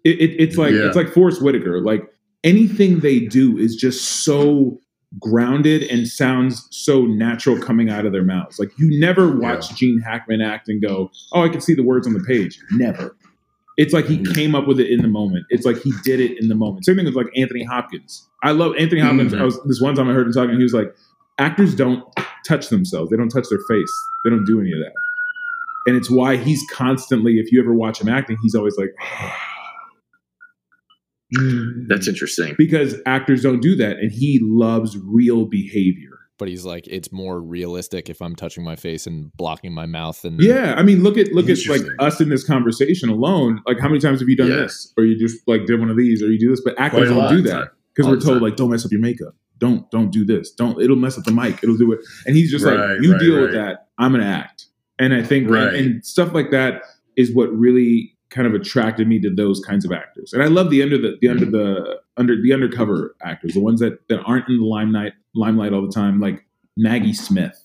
[0.04, 0.88] it, it, it's like yeah.
[0.88, 1.82] it's like Forest Whitaker.
[1.82, 2.04] Like
[2.44, 4.80] anything they do is just so
[5.20, 8.60] grounded and sounds so natural coming out of their mouths.
[8.60, 9.76] Like you never watch yeah.
[9.76, 13.16] Gene Hackman act and go, "Oh, I can see the words on the page." Never.
[13.78, 14.34] It's like he mm-hmm.
[14.34, 15.45] came up with it in the moment.
[15.49, 16.86] It's like he did it in the moment.
[16.86, 18.28] Same thing with like Anthony Hopkins.
[18.41, 19.34] I love Anthony Hopkins.
[19.34, 19.41] Mm-hmm.
[19.41, 20.56] I was this one time I heard him talking.
[20.56, 20.95] He was like,
[21.39, 22.03] actors don't
[22.47, 23.10] touch themselves.
[23.10, 23.91] They don't touch their face.
[24.24, 24.93] They don't do any of that.
[25.88, 28.95] And it's why he's constantly, if you ever watch him acting, he's always like,
[31.88, 32.56] That's interesting.
[32.58, 33.98] Because actors don't do that.
[33.98, 36.12] And he loves real behavior.
[36.38, 40.26] But he's like, it's more realistic if I'm touching my face and blocking my mouth.
[40.26, 43.62] And yeah, I mean, look at look at like us in this conversation alone.
[43.66, 44.58] Like, how many times have you done yeah.
[44.58, 46.62] this, or you just like did one of these, or you do this?
[46.62, 49.90] But actors don't do that because we're told like, don't mess up your makeup don't
[49.92, 50.52] don't do this.
[50.52, 51.64] Don't it'll mess up the mic.
[51.64, 52.00] It'll do it.
[52.26, 53.42] And he's just right, like, you right, deal right.
[53.42, 53.88] with that.
[53.98, 54.66] I'm gonna act.
[55.00, 56.84] And I think and, and, stuff like that
[57.18, 60.34] is what really kind of attracted me to those kinds of actors.
[60.34, 63.80] And I love the under the the under the under the undercover actors, the ones
[63.80, 67.58] that that aren't in the limelight limelight all the time, like Maggie Smith.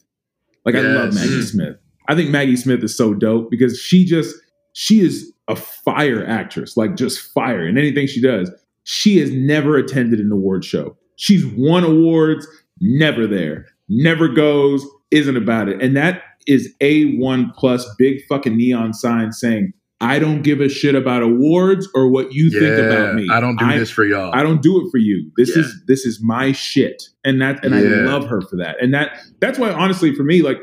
[0.65, 0.85] Like yes.
[0.85, 1.43] I love Maggie.
[1.43, 1.77] Smith.
[2.09, 4.35] I think Maggie Smith is so dope because she just
[4.73, 8.51] she is a fire actress, like just fire in anything she does.
[8.85, 10.97] She has never attended an award show.
[11.17, 12.47] She's won awards,
[12.81, 15.83] never there, never goes, isn't about it.
[15.83, 20.95] And that is A1 plus big fucking neon sign saying, I don't give a shit
[20.95, 23.29] about awards or what you yeah, think about me.
[23.31, 24.35] I don't do I, this for y'all.
[24.35, 25.31] I don't do it for you.
[25.37, 25.63] This yeah.
[25.63, 27.03] is this is my shit.
[27.25, 27.81] And that and yeah.
[27.81, 28.83] I love her for that.
[28.83, 30.59] And that that's why honestly for me, like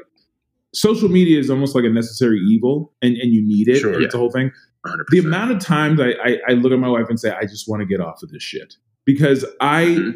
[0.74, 3.80] social media is almost like a necessary evil and, and you need it.
[3.80, 4.52] Sure, it's a whole thing.
[4.86, 5.08] 100%.
[5.10, 7.68] The amount of times I, I, I look at my wife and say, I just
[7.68, 8.76] want to get off of this shit.
[9.06, 10.12] Because I mm-hmm.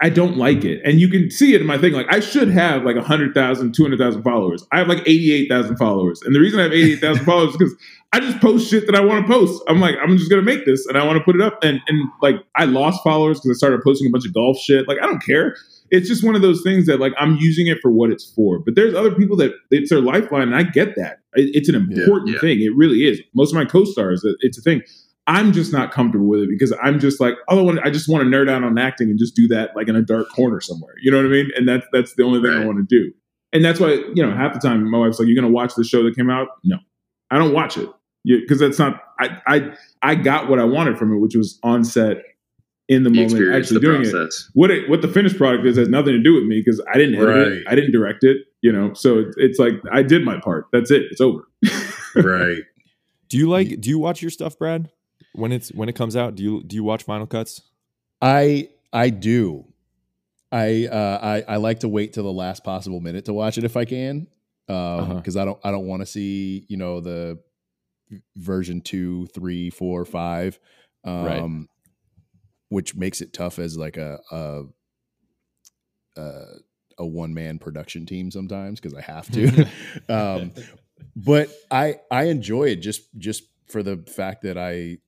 [0.00, 0.82] I don't like it.
[0.84, 1.92] And you can see it in my thing.
[1.92, 4.66] Like I should have like 100,000, 200,000 followers.
[4.72, 6.20] I have like 88,000 followers.
[6.22, 7.74] And the reason I have 88,000 followers is because
[8.14, 9.60] I just post shit that I want to post.
[9.66, 11.58] I'm like, I'm just going to make this and I want to put it up.
[11.64, 14.86] And, and like I lost followers because I started posting a bunch of golf shit.
[14.86, 15.56] Like I don't care.
[15.90, 18.60] It's just one of those things that like I'm using it for what it's for.
[18.60, 20.42] But there's other people that it's their lifeline.
[20.42, 21.22] And I get that.
[21.32, 22.40] It's an important yeah, yeah.
[22.40, 22.60] thing.
[22.60, 23.20] It really is.
[23.34, 24.82] Most of my co-stars, it's a thing.
[25.26, 28.08] I'm just not comfortable with it because I'm just like, oh, I, want, I just
[28.08, 30.60] want to nerd out on acting and just do that like in a dark corner
[30.60, 30.94] somewhere.
[31.02, 31.50] You know what I mean?
[31.56, 32.62] And that's that's the only thing right.
[32.62, 33.12] I want to do.
[33.52, 35.82] And that's why you know half the time my wife's like, "You're gonna watch the
[35.82, 36.76] show that came out?" No,
[37.32, 37.88] I don't watch it
[38.24, 39.00] because that's not.
[39.18, 42.18] I I I got what I wanted from it, which was on set
[42.88, 44.48] in the you moment actually the doing process.
[44.48, 44.50] it.
[44.54, 46.98] What it what the finished product is has nothing to do with me because I
[46.98, 47.46] didn't edit right.
[47.48, 48.38] it, I didn't direct it.
[48.60, 50.66] You know, so it's, it's like I did my part.
[50.72, 51.02] That's it.
[51.10, 51.48] It's over.
[52.16, 52.62] right.
[53.28, 53.80] Do you like?
[53.80, 54.90] Do you watch your stuff, Brad?
[55.34, 57.60] when it's when it comes out do you do you watch final cuts
[58.22, 59.64] i i do
[60.52, 63.64] i uh i i like to wait till the last possible minute to watch it
[63.64, 64.26] if i can
[64.68, 65.42] um because uh-huh.
[65.42, 67.38] i don't i don't want to see you know the
[68.36, 70.58] version two three four five
[71.04, 71.66] um right.
[72.68, 74.62] which makes it tough as like a a
[76.16, 76.44] a,
[76.98, 79.66] a one man production team sometimes because i have to
[80.08, 80.52] um
[81.16, 84.98] but I I enjoy it just just for the fact that I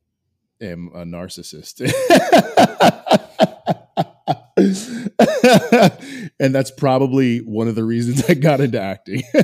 [0.61, 1.80] am a narcissist.
[6.40, 9.22] and that's probably one of the reasons I got into acting.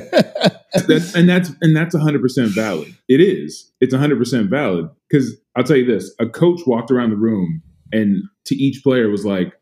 [0.73, 2.95] that's, and that's and that's 100% valid.
[3.07, 3.71] It is.
[3.79, 7.61] It's 100% valid cuz I'll tell you this, a coach walked around the room
[7.91, 9.53] and to each player was like,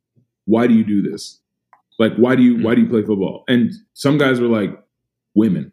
[0.46, 1.42] "Why do you do this?
[2.00, 4.72] Like why do you why do you play football?" And some guys were like,
[5.36, 5.72] "Women.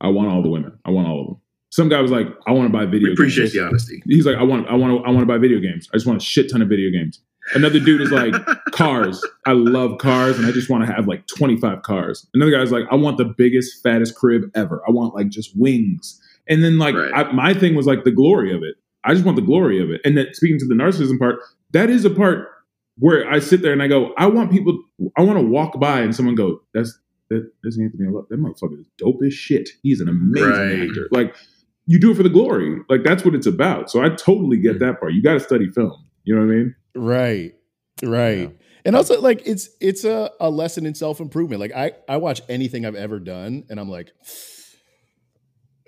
[0.00, 0.78] I want all the women.
[0.84, 1.36] I want all of them."
[1.70, 3.54] Some guy was like, "I want to buy video." We appreciate games.
[3.54, 4.02] the honesty.
[4.06, 5.88] He's like, "I want, I want to, I want to buy video games.
[5.92, 7.20] I just want a shit ton of video games."
[7.54, 8.34] Another dude is like,
[8.72, 9.24] "Cars.
[9.46, 12.72] I love cars, and I just want to have like twenty five cars." Another guy's
[12.72, 14.82] like, "I want the biggest, fattest crib ever.
[14.86, 17.12] I want like just wings." And then like Right.
[17.14, 18.76] I, my thing was like the glory of it.
[19.04, 20.00] I just want the glory of it.
[20.04, 21.36] And then speaking to the narcissism part,
[21.72, 22.48] that is a part
[22.98, 24.82] where I sit there and I go, I want people,
[25.16, 26.98] I want to walk by and someone go, "That's
[27.30, 28.08] that, that's Anthony.
[28.08, 28.26] Love.
[28.30, 29.68] That motherfucker is dope as shit.
[29.82, 30.88] He's an amazing Right.
[30.88, 31.34] actor." Like
[31.86, 32.80] you do it for the glory.
[32.88, 33.90] Like that's what it's about.
[33.90, 34.62] So I totally Mm.
[34.62, 35.12] get that part.
[35.12, 35.92] You got to study film.
[36.24, 36.74] You know what I mean?
[36.96, 37.52] Right.
[38.02, 38.38] Right.
[38.40, 38.48] Yeah.
[38.84, 41.60] And also like it's it's a, a lesson in self-improvement.
[41.60, 44.12] Like I I watch anything I've ever done and I'm like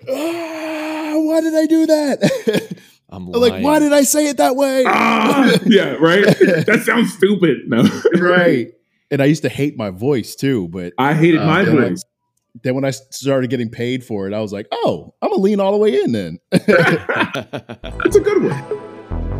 [0.07, 2.77] ah, why did I do that?
[3.09, 4.83] I'm like why did I say it that way?
[4.87, 6.25] Ah, yeah, right.
[6.25, 7.59] that sounds stupid.
[7.67, 7.83] No,
[8.19, 8.71] right.
[9.11, 11.89] And I used to hate my voice too, but I hated Oh, my damn it.
[11.89, 12.03] voice.
[12.63, 15.59] then when I started getting paid for it, I was like, "Oh, I'm gonna lean
[15.59, 19.38] all the way in then." It's a good one.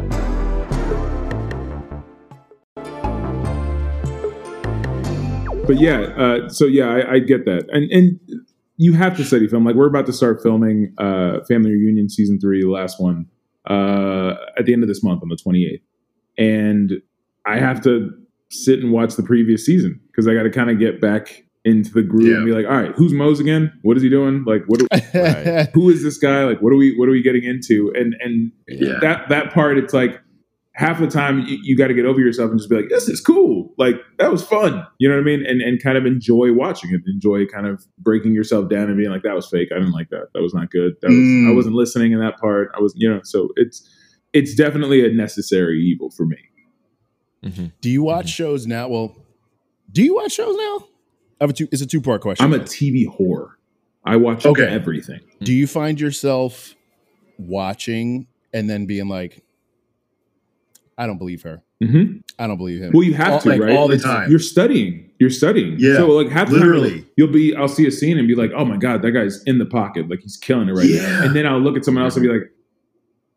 [5.69, 8.19] But yeah, uh, so yeah, I, I get that, and and
[8.77, 9.65] you have to study film.
[9.65, 13.27] Like we're about to start filming uh, Family Reunion season three, the last one,
[13.69, 15.83] uh, at the end of this month on the twenty eighth,
[16.39, 16.93] and
[17.45, 18.09] I have to
[18.49, 21.91] sit and watch the previous season because I got to kind of get back into
[21.93, 23.71] the groove and be like, all right, who's Moz again?
[23.83, 24.43] What is he doing?
[24.45, 24.79] Like, what?
[24.79, 25.69] Do, Right.
[25.75, 26.45] who is this guy?
[26.45, 26.97] Like, what are we?
[26.97, 27.93] What are we getting into?
[27.95, 28.97] And and Yeah.
[29.01, 30.19] that that part, it's like
[30.79, 33.09] half the time you, you got to get over yourself and just be like, this
[33.09, 33.73] is cool.
[33.77, 34.85] Like that was fun.
[34.97, 35.45] You know what I mean?
[35.45, 37.01] And and kind of enjoy watching it.
[37.05, 39.69] Enjoy kind of breaking yourself down and being like, that was fake.
[39.71, 40.27] I didn't like that.
[40.33, 40.93] That was not good.
[41.01, 41.51] That was Mm.
[41.51, 42.71] I wasn't listening in that part.
[42.75, 43.19] I was, you know.
[43.23, 43.87] So it's
[44.33, 46.37] it's definitely a necessary evil for me.
[47.43, 47.71] Mhm.
[47.81, 48.87] do you watch shows now?
[48.89, 49.15] Well,
[49.91, 50.87] do you watch shows now?
[51.39, 51.67] I have a two.
[51.71, 52.43] It's a two part question.
[52.45, 53.51] I'm a TV whore.
[54.05, 54.65] I watch Okay.
[54.65, 55.19] everything.
[55.41, 56.75] do you find yourself
[57.37, 59.41] watching and then being like,
[60.99, 61.63] "I don't believe her.
[61.83, 63.75] hmm I don't believe him." Well, you have All- to, like, right?
[63.75, 64.29] all the It's- time.
[64.29, 65.09] You're studying.
[65.19, 65.75] You're studying.
[65.79, 67.05] Yeah, So like half the time, literally.
[67.17, 67.55] you'll be.
[67.55, 70.09] I'll see a scene and be like, "Oh my god, that guy's in the pocket.
[70.09, 72.29] Like he's killing it right now." And then I'll look at someone else and be
[72.31, 72.49] like,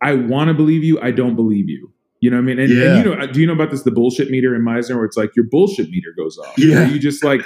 [0.01, 1.01] "I want to believe you.
[1.01, 1.93] I don't believe you."
[2.23, 2.59] You know what I mean?
[2.61, 3.83] And, and you know, do you know about this?
[3.83, 6.57] The bullshit meter in Meisner, where it's like your bullshit meter goes off.
[6.57, 6.87] Yeah.
[6.87, 7.41] you just like,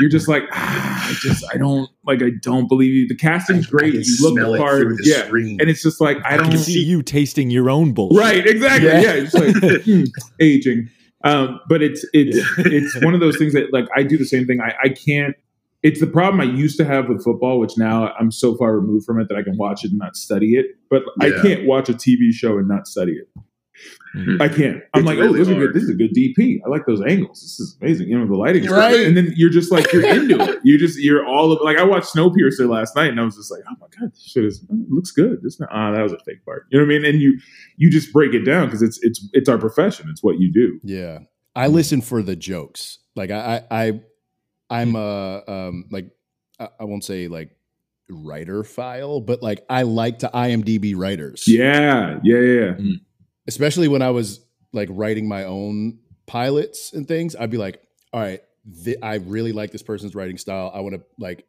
[0.00, 3.06] you're just like, ah, I just, I don't like, I don't believe you.
[3.06, 3.92] The casting's I great.
[3.92, 5.26] can You look smell the part, through the yeah.
[5.26, 5.60] screen.
[5.60, 8.18] And it's just like, I I don't can see you tasting your own bullshit.
[8.18, 8.88] Right, exactly.
[8.88, 9.00] Yeah.
[9.02, 10.04] Yeah, it's like hmm,
[10.40, 10.88] aging.
[11.24, 14.46] Um, but it's it's it's one of those things that like I do the same
[14.46, 14.62] thing.
[14.62, 15.36] I, I can't.
[15.82, 19.04] It's the problem I used to have with football, which now I'm so far removed
[19.04, 20.68] from it that I can watch it and not study it.
[20.88, 23.28] But I can't watch a TV show and not study it.
[24.14, 24.40] Mhm.
[24.42, 24.82] I can't.
[24.92, 26.60] I'm It's like, really oh, this is, a good, this is a good DP.
[26.64, 27.40] I like those angles.
[27.40, 28.08] This is amazing.
[28.08, 28.90] You know, the lighting, is Right.
[28.92, 29.06] great.
[29.06, 30.60] And then you're just like, you're into it.
[30.64, 33.50] You just, you're all of like, I watched Snowpiercer last night, and I was just
[33.50, 35.42] like, oh my god, this shit is looks good.
[35.42, 36.66] This not, ah, that was a fake part.
[36.70, 37.04] You know what I mean?
[37.06, 37.38] And you,
[37.78, 40.08] you just break it down because it's, it's, it's our profession.
[40.10, 40.78] It's what you do.
[40.84, 41.20] Yeah,
[41.56, 42.98] I listen for the jokes.
[43.16, 44.00] Like I, I, I
[44.70, 46.10] I'm a um like
[46.60, 47.50] I, I won't say like
[48.08, 51.44] writer file, but like I like to IMDb writers.
[51.46, 52.74] Yeah, yeah, yeah.
[52.78, 52.92] yeah.
[53.48, 54.40] Especially when I was
[54.72, 57.34] like writing my own pilots and things.
[57.36, 57.80] I'd be like,
[58.12, 58.40] all right,
[58.84, 60.70] th- I really like this person's writing style.
[60.74, 61.44] I want to like,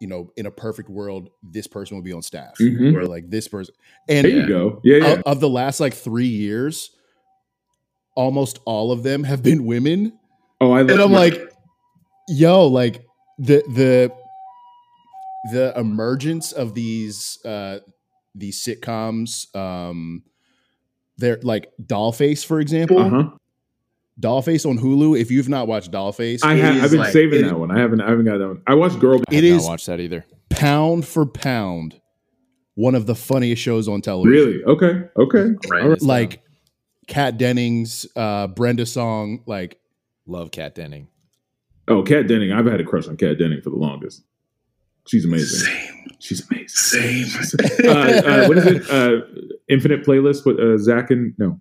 [0.00, 2.94] you know, in a perfect world, this person would be on staff, Mhm.
[2.96, 3.74] or like this person.
[4.08, 4.80] And There you go.
[4.84, 5.12] Yeah, yeah.
[5.14, 6.90] of, of the last like three years,
[8.16, 10.18] almost all of them have been women.
[10.60, 10.90] oh, I love.
[10.90, 11.52] And I'm like,
[12.28, 13.04] yo, like
[13.38, 14.12] the the
[15.52, 17.78] the emergence of these uh
[18.34, 20.22] these sitcoms, um
[21.18, 22.98] they're like Dollface, for example.
[22.98, 23.30] uh huh.
[24.20, 25.18] Dollface on Hulu.
[25.20, 26.84] If you've not watched Dollface, I have.
[26.84, 27.70] I've been like- saving it- that one.
[27.70, 28.00] I haven't.
[28.00, 28.62] I haven't got that one.
[28.66, 29.20] I watched Girl.
[29.28, 30.24] I It have not watched that either.
[30.50, 32.00] pound for pound
[32.76, 34.32] one of the funniest shows on television.
[34.32, 34.64] Really?
[34.64, 35.04] Okay.
[35.16, 35.54] Okay.
[35.68, 36.00] Right.
[36.02, 36.42] Like
[37.08, 39.78] Kat Dennings, uh Brenda Song, like
[40.26, 41.08] Love Kat Denning.
[41.88, 42.50] Oh, Kat Denning.
[42.52, 44.22] I've had a crush on Kat Denning for the longest.
[45.06, 45.66] She's amazing.
[45.70, 46.06] Same.
[46.18, 46.68] She's amazing.
[46.68, 47.26] Same.
[47.84, 48.90] uh, uh, what is it?
[48.90, 49.20] Uh,
[49.68, 51.60] Infinite playlist with uh, Zack and no.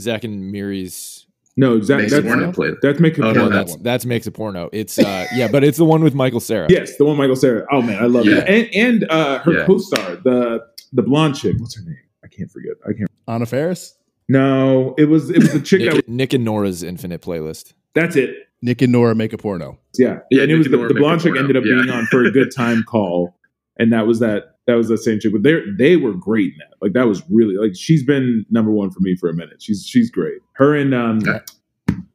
[0.00, 2.70] Zack and Miri's No, that, Makes that's a porno play.
[2.82, 3.48] that's make a Oh, porno.
[3.48, 4.68] No, that's that's makes a porno.
[4.72, 6.66] It's uh yeah, but it's the one with Michael Cera.
[6.68, 7.64] yes, the one Michael Cera.
[7.70, 8.36] Oh man, I love Yeah.
[8.36, 8.48] that.
[8.50, 9.66] And and uh, her Yeah.
[9.66, 11.54] co-star, the the blonde chick.
[11.58, 11.96] What's her name?
[12.24, 12.72] I can't forget.
[12.84, 13.10] I can't.
[13.28, 13.94] Anna Faris,
[14.28, 15.86] No, it was it was the chick that.
[15.92, 17.72] Was, Nick, Nick and Nora's Infinite Playlist.
[17.94, 18.34] that's it.
[18.64, 19.78] Nick and Nora make a porno.
[19.98, 21.74] Yeah, Yeah, and it was and the, Nora the blonde chick ended up Yeah.
[21.82, 23.36] being on for a good time call,
[23.78, 25.32] and that was that that was that same chick.
[25.32, 26.74] But they they were great in that.
[26.80, 29.60] Like that was really like she's been number one for me for a minute.
[29.62, 30.38] She's she's great.
[30.54, 31.40] Her and um Yeah.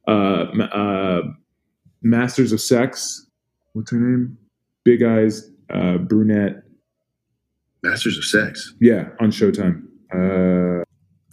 [0.07, 0.11] uh,
[0.63, 1.21] uh
[2.01, 3.27] Masters of Sex.
[3.73, 4.37] What's her name?
[4.83, 6.63] Big eyes, uh, brunette.
[7.83, 8.73] Masters of Sex.
[8.81, 9.83] Yeah, on Showtime.
[10.13, 10.83] Uh,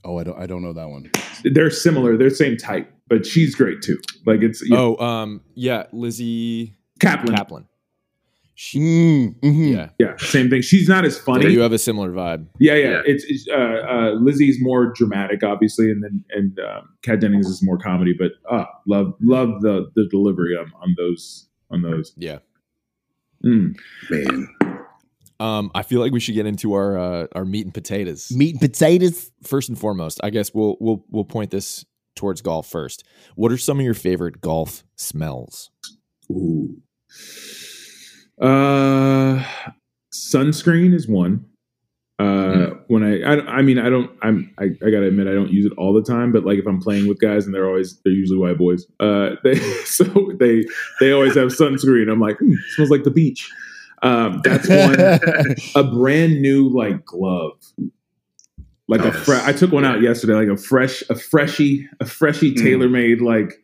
[0.04, 1.10] Oh, I don't I don't know that one.
[1.42, 2.16] they're similar.
[2.16, 3.98] They're same type, but she's great too.
[4.26, 7.34] Like it's yeah, Oh, um, yeah, Lizzy Caplan.
[7.34, 7.64] Caplan.
[8.58, 9.72] She, Mm, mhm.
[9.74, 10.62] yeah, Yeah, same thing.
[10.62, 11.50] She's not as funny.
[11.52, 12.46] you have a similar vibe.
[12.58, 12.90] Yeah, yeah.
[12.90, 13.02] Yeah.
[13.04, 17.62] It's, it's uh, uh, Lizzy's more dramatic, obviously, and then and um, Kat Dennings is
[17.62, 18.14] more comedy.
[18.18, 22.14] But uh, love love the the delivery on, on those on those.
[22.16, 22.38] Yeah.
[23.44, 23.76] Mm.
[24.10, 24.48] Man.
[25.38, 28.32] Um, I feel like we should get into our uh, our meat and potatoes.
[28.34, 29.30] Meat and potatoes.
[29.42, 31.84] First and foremost, I guess we'll we'll we'll point this
[32.16, 33.04] towards golf first.
[33.36, 35.70] What are some of your favorite golf smells?
[36.30, 36.76] Ooh.
[38.40, 39.44] Uh,
[40.12, 41.46] sunscreen is one.
[42.18, 45.50] Uh, when I, I, I mean, I don't, I'm, I, I gotta admit, I don't
[45.50, 48.00] use it all the time, but like if I'm playing with guys and they're always,
[48.04, 50.04] they're usually white boys, uh, they, so
[50.40, 50.64] they,
[50.98, 52.10] they always have sunscreen.
[52.10, 53.50] I'm like, hmm, smells like the beach.
[54.02, 54.98] Um, that's one.
[55.74, 57.58] a brand new like glove.
[58.88, 59.42] Like a fresh.
[59.46, 62.58] I took one out yesterday, like a fresh, a freshie, a freshie Mm.
[62.62, 63.20] TaylorMade.
[63.20, 63.54] Like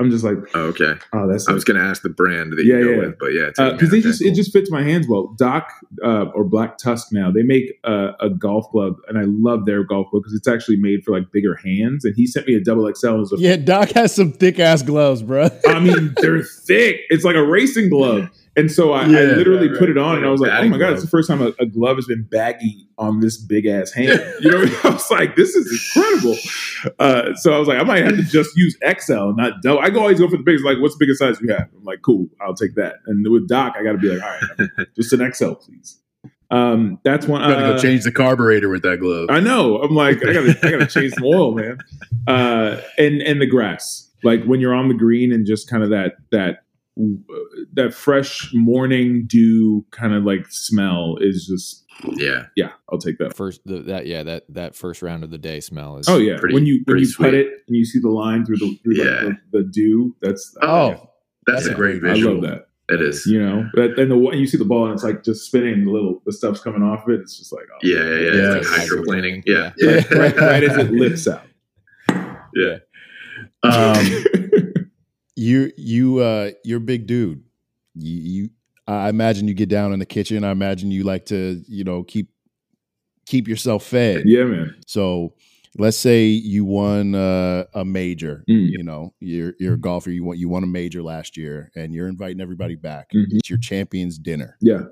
[0.00, 0.92] I'm just like, Oh, okay.
[1.12, 2.96] oh, that's I was going to ask the brand that Yeah, you go yeah.
[2.98, 3.46] with, but yeah.
[3.46, 5.34] because Taylor they Man, just okay, it just fits my hands well.
[5.38, 5.72] Doc
[6.04, 9.82] uh, or Black Tusk now they make uh, a golf glove, and I love their
[9.82, 12.04] golf glove because it's actually made for like bigger hands.
[12.04, 13.08] And he sent me a double XL.
[13.08, 15.48] And it a, Yeah, Doc has some thick ass gloves, bro.
[15.66, 17.00] I mean, they're thick.
[17.10, 18.28] It's like a racing glove.
[18.58, 20.62] And so I, I Yeah, literally right, put it on, and I was like, "Oh
[20.68, 20.92] my god, glove.
[20.94, 24.20] it's the first time a, a glove has been baggy on this big ass hand."
[24.40, 26.36] You know, I was like, "This is incredible."
[26.98, 29.90] Uh, so I was like, "I might have to just use XL, not double." I
[29.90, 30.64] go always go for the biggest.
[30.64, 31.68] Like, what's the biggest size you have?
[31.76, 34.48] I'm like, "Cool, I'll take that." And with Doc, I got to be like, "All
[34.58, 36.00] right, just an XL, please."
[36.50, 37.42] Um, that's one.
[37.42, 39.28] I gotta uh, go change the carburetor with that glove.
[39.30, 39.78] I know.
[39.82, 41.78] I'm like, I gotta, I gotta change some oil, man.
[42.26, 45.90] Uh, and and the grass, like when you're on the green and just kind of
[45.90, 46.64] that that
[47.74, 51.84] that fresh morning dew kind of like smell is just
[52.16, 52.46] yeah.
[52.56, 52.72] yeah.
[52.90, 53.34] I'll take that.
[53.36, 56.08] First, the, that yeah, that that first round of the day smell is.
[56.08, 57.34] Oh yeah, pretty- when you when you put sweet.
[57.34, 59.30] it and you see the line through the through like, Yeah.
[59.52, 60.16] the, the dew.
[60.20, 61.10] That's Oh,
[61.46, 61.72] That's Yeah.
[61.72, 62.66] a great I love that.
[62.90, 63.26] It is.
[63.26, 65.84] You know, that, and the you see the ball and it's like just spinning.
[65.84, 67.20] The little the stuff's coming off of it.
[67.20, 68.32] It's just like oh, Yeah, yeah, yeah.
[68.32, 68.56] Yeah.
[68.56, 69.42] It's like hydroplaning.
[69.44, 69.72] Yeah.
[69.76, 70.18] Yeah.
[70.18, 71.42] right, right as it lifts out.
[72.54, 72.78] Yeah.
[73.62, 74.24] Um,
[75.38, 77.42] you you uh you're a big dude.
[77.94, 78.50] You, you
[78.86, 80.44] I imagine you get down in the kitchen.
[80.44, 82.30] I imagine you like to, you know, keep
[83.26, 84.22] keep yourself fed.
[84.24, 84.74] yeah, man.
[84.86, 85.34] So
[85.76, 88.44] let's say you won uh, a major.
[88.50, 88.68] Mm.
[88.70, 90.10] You know, you're you're a golfer.
[90.10, 93.10] You want you won a major last year, and you're inviting everybody back.
[93.14, 93.26] Mhm.
[93.30, 94.56] It's your champions dinner.
[94.60, 94.84] Yeah.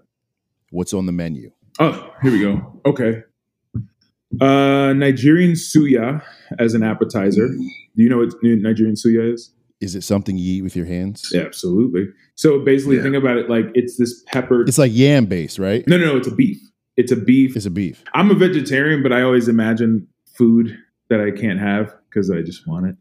[0.70, 1.50] What's on the menu?
[1.80, 2.80] Oh, here we go.
[2.86, 3.22] Okay.
[4.40, 6.22] Uh, Nigerian suya
[6.58, 7.48] as an appetizer.
[7.48, 9.52] Do you know what Nigerian suya is?
[9.80, 11.28] Is it something you eat with your hands?
[11.32, 12.06] Yeah, absolutely.
[12.34, 13.02] So basically, Yeah.
[13.02, 14.68] think about it like it's this peppered.
[14.68, 15.86] It's like yam based, right?
[15.86, 16.16] no, no, no.
[16.16, 16.58] It's a beef.
[16.96, 17.56] It's a beef.
[17.56, 18.02] It's a beef.
[18.14, 20.76] I'm a vegetarian, but I always imagine food
[21.10, 22.96] that I can't have because I just want it.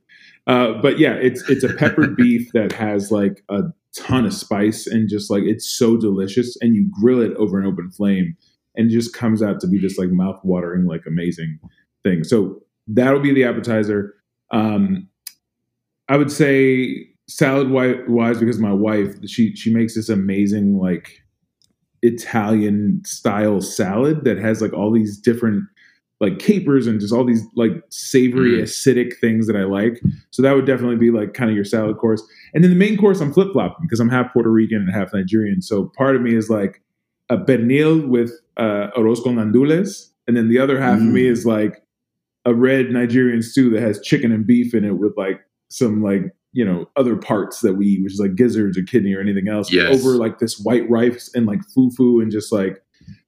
[0.48, 3.62] Uh, but yeah, it's it's a peppered beef that has like a
[3.96, 6.58] ton of spice and just like it's so delicious.
[6.62, 8.36] And you grill it over an open flame,
[8.76, 11.58] and it just comes out to be this like mouth watering, like amazing
[12.04, 12.26] thing.
[12.26, 14.14] So that'll be the appetizer.
[14.52, 15.08] Um,
[16.10, 21.22] I would say salad wise because my wife she she makes this amazing like
[22.02, 25.64] Italian style salad that has like all these different
[26.22, 28.62] like capers and just all these like savory Mm.
[28.62, 30.02] acidic things that I like.
[30.32, 32.24] So that would definitely be like kind of your salad course.
[32.54, 35.14] And then the main course I'm flip flopping because I'm half Puerto Rican and half
[35.14, 35.62] Nigerian.
[35.62, 36.82] So part of me is like
[37.30, 41.46] a pernil with uh, arroz con gandules, and then the other half of me is
[41.46, 41.82] like
[42.46, 45.42] a red Nigerian stew that has chicken and beef in it with like
[45.78, 46.24] some like
[46.54, 49.48] you know other parts that we eat, which is like gizzards or kidney or anything
[49.50, 50.00] else, Yes.
[50.00, 52.82] over like this white rice and like fufu and just like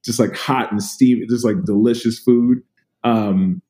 [0.04, 2.60] just like hot and steamy, just like delicious food.
[3.04, 3.62] Um,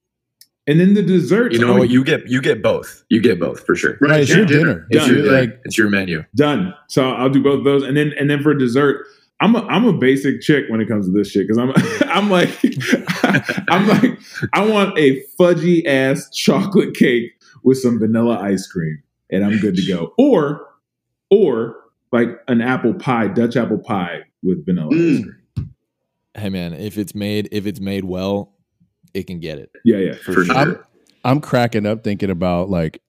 [0.68, 1.90] and then the dessert, You know what?
[1.90, 3.04] You get you get both.
[3.10, 3.98] You get both for sure.
[4.02, 4.60] Right, it's yeah, your dinner.
[4.66, 4.88] dinner.
[4.92, 5.16] It's Done.
[5.16, 6.24] your like it's your menu.
[6.36, 6.74] done.
[6.88, 9.06] So I'll do both of those, and then and then for dessert,
[9.40, 11.72] I'm a I'm a basic chick when it comes to this shit because I'm
[12.10, 12.50] I'm like
[13.70, 14.20] I'm like
[14.54, 17.32] I want a fudgy ass chocolate cake
[17.68, 20.14] with some vanilla ice cream, and I'm good to go.
[20.18, 20.66] Or,
[21.30, 21.76] or
[22.14, 25.18] like an apple pie, Dutch apple pie with vanilla mm.
[25.18, 25.74] ice cream.
[26.34, 28.54] Hey man, if it's made if it's made well,
[29.14, 29.70] it can get it.
[29.84, 30.56] Yeah, yeah, for, for sure.
[30.56, 30.84] I'm,
[31.26, 33.02] I'm cracking up thinking about like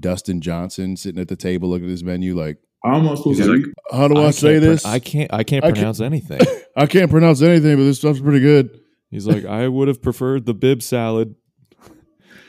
[0.00, 3.42] Dustin Johnson sitting at the table looking at his menu like how am I supposed
[3.42, 4.86] to like, how do I, I say this?
[4.86, 6.40] I can't I can't pronounce can't, anything.
[6.76, 8.80] I can't pronounce anything, but this stuff's pretty good.
[9.10, 11.34] He's like, I would have preferred the bib salad.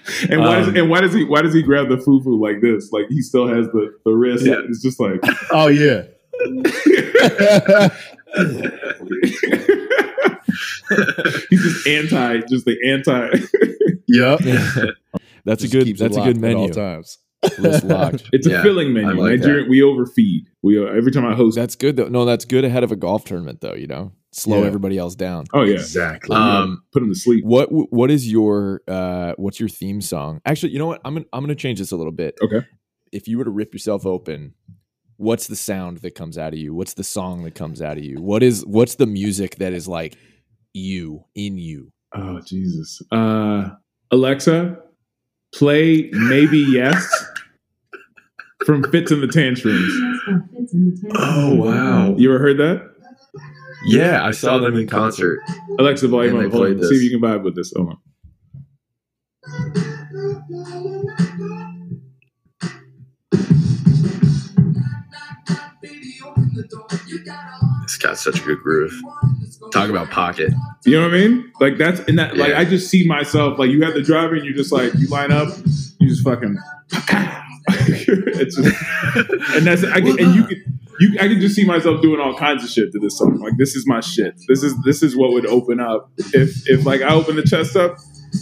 [0.29, 2.61] And why, um, does, and why does he why does he grab the fufu like
[2.61, 2.91] this?
[2.91, 4.45] Like he still has the the wrist.
[4.45, 4.61] Yeah.
[4.67, 5.19] It's just like
[5.51, 6.03] oh yeah.
[11.49, 13.29] He's just anti, just the anti.
[14.07, 14.39] yep.
[15.43, 15.97] That's just a good.
[15.97, 16.57] That's a good menu.
[16.57, 17.19] all times.
[17.43, 19.21] It's a filling menu.
[19.21, 20.47] Like Nigerian, we overfeed.
[20.61, 21.55] We every time I host.
[21.55, 22.07] That's good though.
[22.07, 23.73] No, that's good ahead of a golf tournament though.
[23.73, 24.67] You know, slow yeah.
[24.67, 25.45] everybody else down.
[25.53, 26.35] Oh yeah, exactly.
[26.35, 27.43] Um, put them to sleep.
[27.43, 30.41] What What is your uh What's your theme song?
[30.45, 31.01] Actually, you know what?
[31.03, 32.35] I'm gonna I'm gonna change this a little bit.
[32.41, 32.65] Okay.
[33.11, 34.53] If you were to rip yourself open,
[35.17, 36.73] what's the sound that comes out of you?
[36.73, 38.21] What's the song that comes out of you?
[38.21, 40.17] What is What's the music that is like
[40.73, 41.91] you in you?
[42.13, 43.01] Oh Jesus.
[43.11, 43.69] Uh,
[44.11, 44.77] Alexa,
[45.53, 47.25] play maybe yes
[48.65, 49.93] from Fitz and the Tantrums.
[51.15, 52.15] Oh wow!
[52.17, 52.96] You ever heard that?
[53.85, 55.39] Yeah, I saw them in concert.
[55.79, 56.51] Alexa, volume up.
[56.51, 57.73] Hold See if you can vibe with this.
[57.75, 57.97] Hold on.
[67.83, 68.93] It's got such a good groove.
[69.71, 70.51] Talk about pocket.
[70.85, 71.51] You know what I mean?
[71.59, 72.35] Like that's in that.
[72.35, 72.43] Yeah.
[72.43, 73.57] Like I just see myself.
[73.57, 75.49] Like you have the driver, and you're just like you line up,
[75.99, 76.57] you just fucking.
[77.69, 81.65] it's just, and that's I can, and you uh, can you I can just see
[81.65, 83.39] myself doing all kinds of shit to this song.
[83.39, 84.35] Like this is my shit.
[84.47, 87.75] This is this is what would open up if if like I open the chest
[87.75, 87.97] up.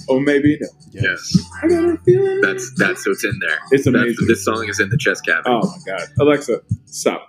[0.10, 0.68] Oh, maybe no.
[0.92, 1.38] Yes.
[1.62, 2.42] I got a feeling.
[2.42, 3.58] That's that's what's in there.
[3.72, 4.16] It's amazing.
[4.20, 5.50] That's, this song is in the chest cavity.
[5.50, 7.28] Oh my god, Alexa, stop.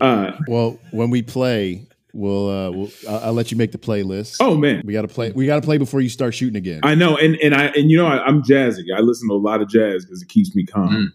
[0.00, 4.36] Uh, well, when we play, we'll, uh, we'll I'll, I'll, let you make the playlist.
[4.40, 5.32] Oh man, we got to play.
[5.32, 6.80] We got to play before you start shooting again.
[6.82, 8.84] I know, and and I and you know I, am jazzy.
[8.94, 10.88] I listen to a lot of jazz because it keeps me calm.
[10.88, 11.06] Mm.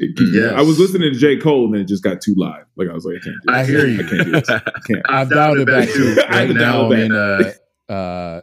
[0.00, 0.54] Yes.
[0.56, 1.36] I was listening to J.
[1.36, 2.64] Cole and then it just got too live.
[2.76, 4.00] Like I was like, I can't do I hear you.
[4.06, 4.48] I can't do this.
[4.48, 5.02] I can't.
[5.08, 6.16] I've dialed it back too.
[6.30, 7.52] Right now I'm in a,
[7.92, 8.40] uh,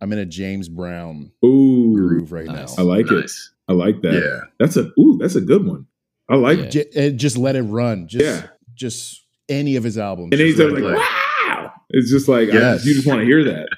[0.00, 2.76] I'm in a James Brown ooh, groove right nice.
[2.76, 2.84] now.
[2.84, 3.52] I like nice.
[3.68, 3.72] it.
[3.72, 4.14] I like that.
[4.14, 4.40] Yeah.
[4.58, 5.86] That's a ooh, that's a good one.
[6.28, 6.64] I like yeah.
[6.64, 6.92] it.
[6.92, 8.06] J- just let it run.
[8.08, 8.48] Just, yeah.
[8.74, 10.30] Just any of his albums.
[10.32, 11.72] And he's like, wow.
[11.90, 12.84] It's just like yes.
[12.84, 13.68] I, you just want to hear that.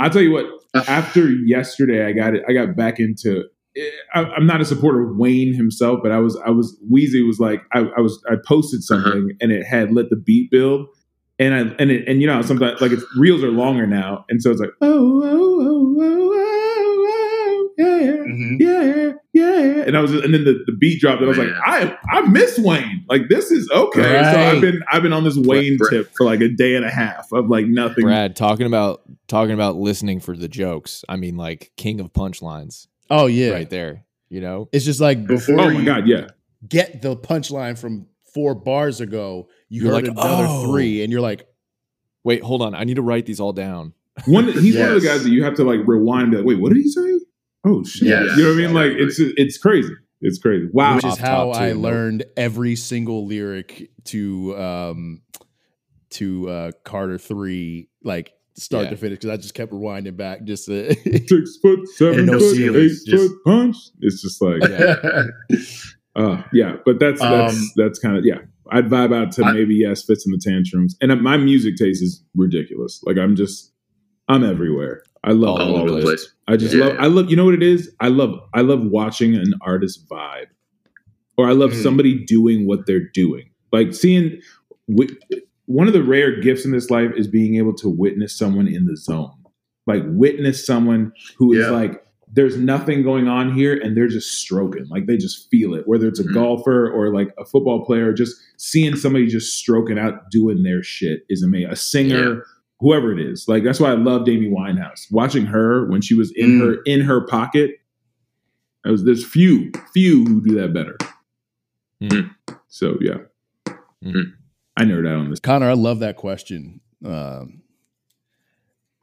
[0.00, 0.46] I'll tell you what.
[0.74, 2.44] After yesterday, I got it.
[2.48, 3.44] I got back into
[4.14, 7.38] I, am not a supporter of Wayne himself, but I was, I was, Weezy was
[7.38, 9.02] like, I, I was, I posted uh-huh.
[9.02, 9.38] something uh-huh.
[9.40, 10.86] and it had let the beat build.
[11.40, 14.24] And I, and it, and you know, sometimes like it's reels are longer now.
[14.28, 18.56] And so it's like, oh, oh, oh, oh, oh, oh yeah, mm-hmm.
[18.58, 19.84] yeah, yeah.
[19.86, 22.22] And I was, and then the, the beat dropped and I was like, I, I
[22.22, 23.04] miss Wayne.
[23.08, 24.16] Like this is okay.
[24.16, 24.34] Right.
[24.34, 26.84] So I've been, I've been on this Wayne Brad, tip for like a day and
[26.84, 28.04] a half of like nothing.
[28.04, 31.04] Brad talking about, talking about listening for the jokes.
[31.08, 32.88] I mean, like king of punchlines.
[33.10, 34.04] Oh yeah, right there.
[34.28, 35.60] You know, it's just like before.
[35.60, 36.28] Oh my god, yeah.
[36.66, 39.48] Get the punchline from four bars ago.
[39.68, 40.66] You you're heard like, another oh.
[40.66, 41.46] three, and you're like,
[42.24, 42.74] wait, hold on.
[42.74, 43.94] I need to write these all down.
[44.26, 44.86] One, he's yes.
[44.86, 46.34] one of the guys that you have to like rewind.
[46.34, 47.20] Like, wait, what did he say?
[47.64, 48.08] Oh shit!
[48.08, 48.36] Yes.
[48.36, 48.74] You know what I mean?
[48.74, 49.94] Like it's it's crazy.
[50.20, 50.68] It's crazy.
[50.72, 50.96] Wow.
[50.96, 55.22] Which is how I learned every single lyric to um
[56.10, 58.90] to uh Carter three like start yeah.
[58.90, 60.94] to finish because I just kept rewinding back just to,
[61.26, 63.76] six foot, seven no foot, ceilings, eight just, foot punch.
[64.00, 65.24] It's just like yeah.
[66.16, 68.38] uh, yeah, but that's that's um, that's kind of yeah.
[68.70, 72.02] I'd vibe out to I, maybe yes, Fitz in the tantrums, and my music taste
[72.02, 73.00] is ridiculous.
[73.04, 73.72] Like I'm just
[74.28, 75.02] I'm everywhere.
[75.24, 76.32] I love all, all over the place.
[76.46, 76.86] I just yeah.
[76.86, 76.96] love.
[76.98, 77.30] I love.
[77.30, 77.90] You know what it is?
[78.00, 78.38] I love.
[78.54, 80.46] I love watching an artist vibe,
[81.36, 81.82] or I love mm.
[81.82, 83.50] somebody doing what they're doing.
[83.72, 84.40] Like seeing
[85.68, 88.86] one of the rare gifts in this life is being able to witness someone in
[88.86, 89.34] the zone.
[89.86, 91.70] Like witness someone who is yeah.
[91.70, 92.02] like,
[92.32, 94.86] there's nothing going on here and they're just stroking.
[94.88, 95.86] Like they just feel it.
[95.86, 96.32] Whether it's a mm-hmm.
[96.32, 101.24] golfer or like a football player, just seeing somebody just stroking out doing their shit
[101.28, 101.70] is amazing.
[101.70, 102.40] A singer, yeah.
[102.80, 103.46] whoever it is.
[103.46, 105.06] Like that's why I love Amy Winehouse.
[105.10, 106.60] Watching her when she was in mm.
[106.60, 107.72] her in her pocket.
[108.86, 110.96] Was, there's few, few who do that better.
[112.02, 112.34] Mm.
[112.68, 113.18] So yeah.
[114.02, 114.32] Mm.
[114.78, 115.40] I nerd out on this.
[115.40, 116.80] Connor, I love that question.
[117.04, 117.62] Um,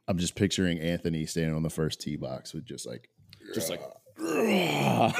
[0.08, 3.10] I'm just picturing Anthony standing on the first tee box with just like,
[3.54, 3.82] just like,
[4.18, 5.12] but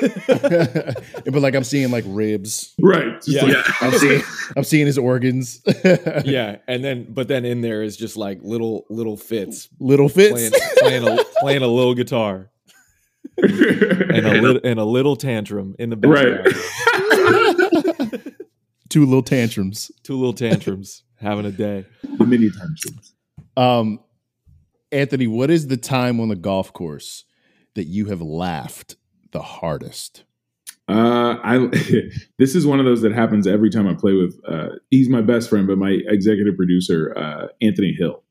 [1.27, 3.23] like I'm seeing like ribs, right?
[3.27, 3.63] Yeah, like, yeah.
[3.83, 4.23] I'm seeing
[4.57, 5.61] I'm seeing his organs.
[6.25, 10.33] yeah, and then but then in there is just like little little fits, little fits,
[10.33, 12.51] playing playing a, playing a little guitar.
[13.37, 16.47] and a little and a little tantrum in the background.
[16.47, 16.55] Right.
[18.89, 19.91] Two little tantrums.
[20.03, 21.87] Two little tantrums having a day.
[22.03, 23.15] The mini tantrums.
[23.57, 24.01] Um,
[24.93, 27.25] Anthony, what is the time on the golf course
[27.75, 28.97] that you have laughed
[29.33, 30.25] the hardest?
[30.89, 31.59] Uh, I
[32.39, 34.39] this is one of those that happens every time I play with.
[34.47, 38.23] Uh, he's my best friend, but my executive producer, uh, Anthony Hill.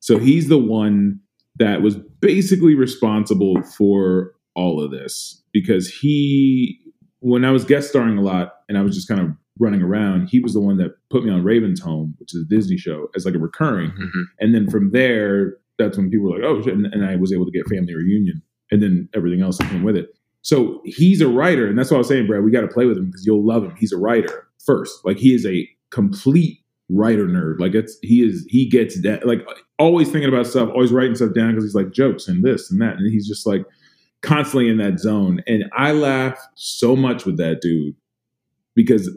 [0.00, 1.20] So he's the one
[1.56, 6.80] that was basically responsible for all of this because he,
[7.20, 10.28] when I was guest starring a lot and I was just kind of running around,
[10.28, 13.08] he was the one that put me on Raven's Home, which is a Disney show,
[13.16, 13.90] as like a recurring.
[13.90, 14.22] Mm-hmm.
[14.40, 17.46] And then from there, that's when people were like, oh, and, and I was able
[17.46, 20.14] to get Family Reunion, and then everything else that came with it.
[20.42, 22.44] So he's a writer, and that's what I was saying, Brad.
[22.44, 23.74] We got to play with him because you'll love him.
[23.76, 25.04] He's a writer first.
[25.04, 27.60] Like he is a complete writer nerd.
[27.60, 29.40] Like it's he is he gets that like
[29.78, 32.80] always thinking about stuff, always writing stuff down because he's like jokes and this and
[32.80, 33.64] that, and he's just like
[34.22, 35.42] constantly in that zone.
[35.46, 37.94] And I laugh so much with that dude
[38.74, 39.10] because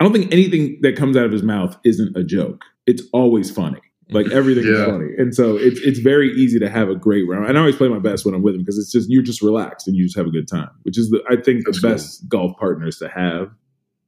[0.00, 2.62] I don't think anything that comes out of his mouth isn't a joke.
[2.86, 3.80] It's always funny.
[4.10, 4.72] Like everything yeah.
[4.72, 7.44] is funny, and so it's it's very easy to have a great round.
[7.44, 9.42] And I always play my best when I'm with him because it's just you're just
[9.42, 11.88] relaxed and you just have a good time, which is the I think That's the
[11.88, 13.50] best golf partners to have.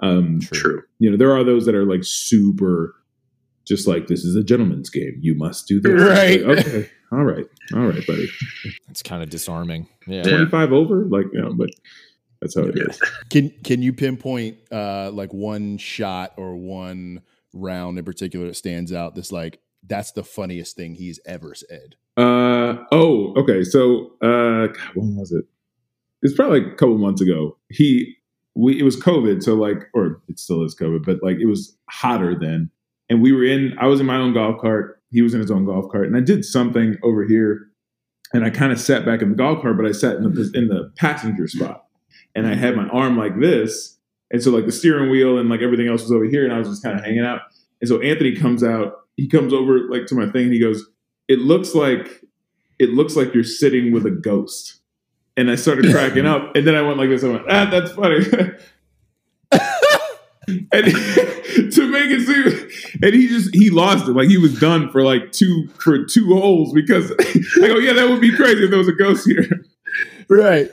[0.02, 0.82] Um, True.
[1.00, 2.94] You know, there are those that are like super,
[3.66, 5.18] just like this is a gentleman's game.
[5.20, 6.00] You must do this.
[6.00, 6.46] Right.
[6.46, 6.90] Like, okay.
[7.12, 7.46] All right.
[7.74, 8.28] All right, buddy.
[8.88, 9.86] It's kind of disarming.
[10.06, 10.22] Yeah.
[10.22, 11.68] 25 over, like you know, but
[12.40, 12.84] that's how it yeah.
[12.88, 13.00] is.
[13.30, 17.22] Can Can you pinpoint uh like one shot or one
[17.52, 19.14] round in particular that stands out?
[19.14, 21.96] That's like that's the funniest thing he's ever said.
[22.16, 23.62] Uh oh, okay.
[23.62, 25.44] So uh when was it?
[26.22, 27.56] It's probably a couple months ago.
[27.68, 28.16] He
[28.54, 31.76] we it was COVID, so like or it still is COVID, but like it was
[31.88, 32.70] hotter then.
[33.08, 35.50] And we were in I was in my own golf cart, he was in his
[35.50, 37.70] own golf cart, and I did something over here
[38.32, 40.50] and I kind of sat back in the golf cart, but I sat in the
[40.54, 41.84] in the passenger spot.
[42.34, 43.96] And I had my arm like this.
[44.30, 46.58] And so like the steering wheel and like everything else was over here and I
[46.58, 47.40] was just kind of hanging out.
[47.80, 50.82] And so Anthony comes out he comes over like to my thing and he goes,
[51.28, 52.24] "It looks like
[52.78, 54.80] it looks like you're sitting with a ghost."
[55.36, 57.22] And I started cracking up, and then I went like this.
[57.22, 58.24] I went, "Ah, that's funny."
[60.48, 60.84] and
[61.72, 64.12] to make it seem, and he just he lost it.
[64.12, 67.12] Like he was done for like two for two holes because
[67.62, 69.59] I go, "Yeah, that would be crazy if there was a ghost here."
[70.30, 70.70] Right.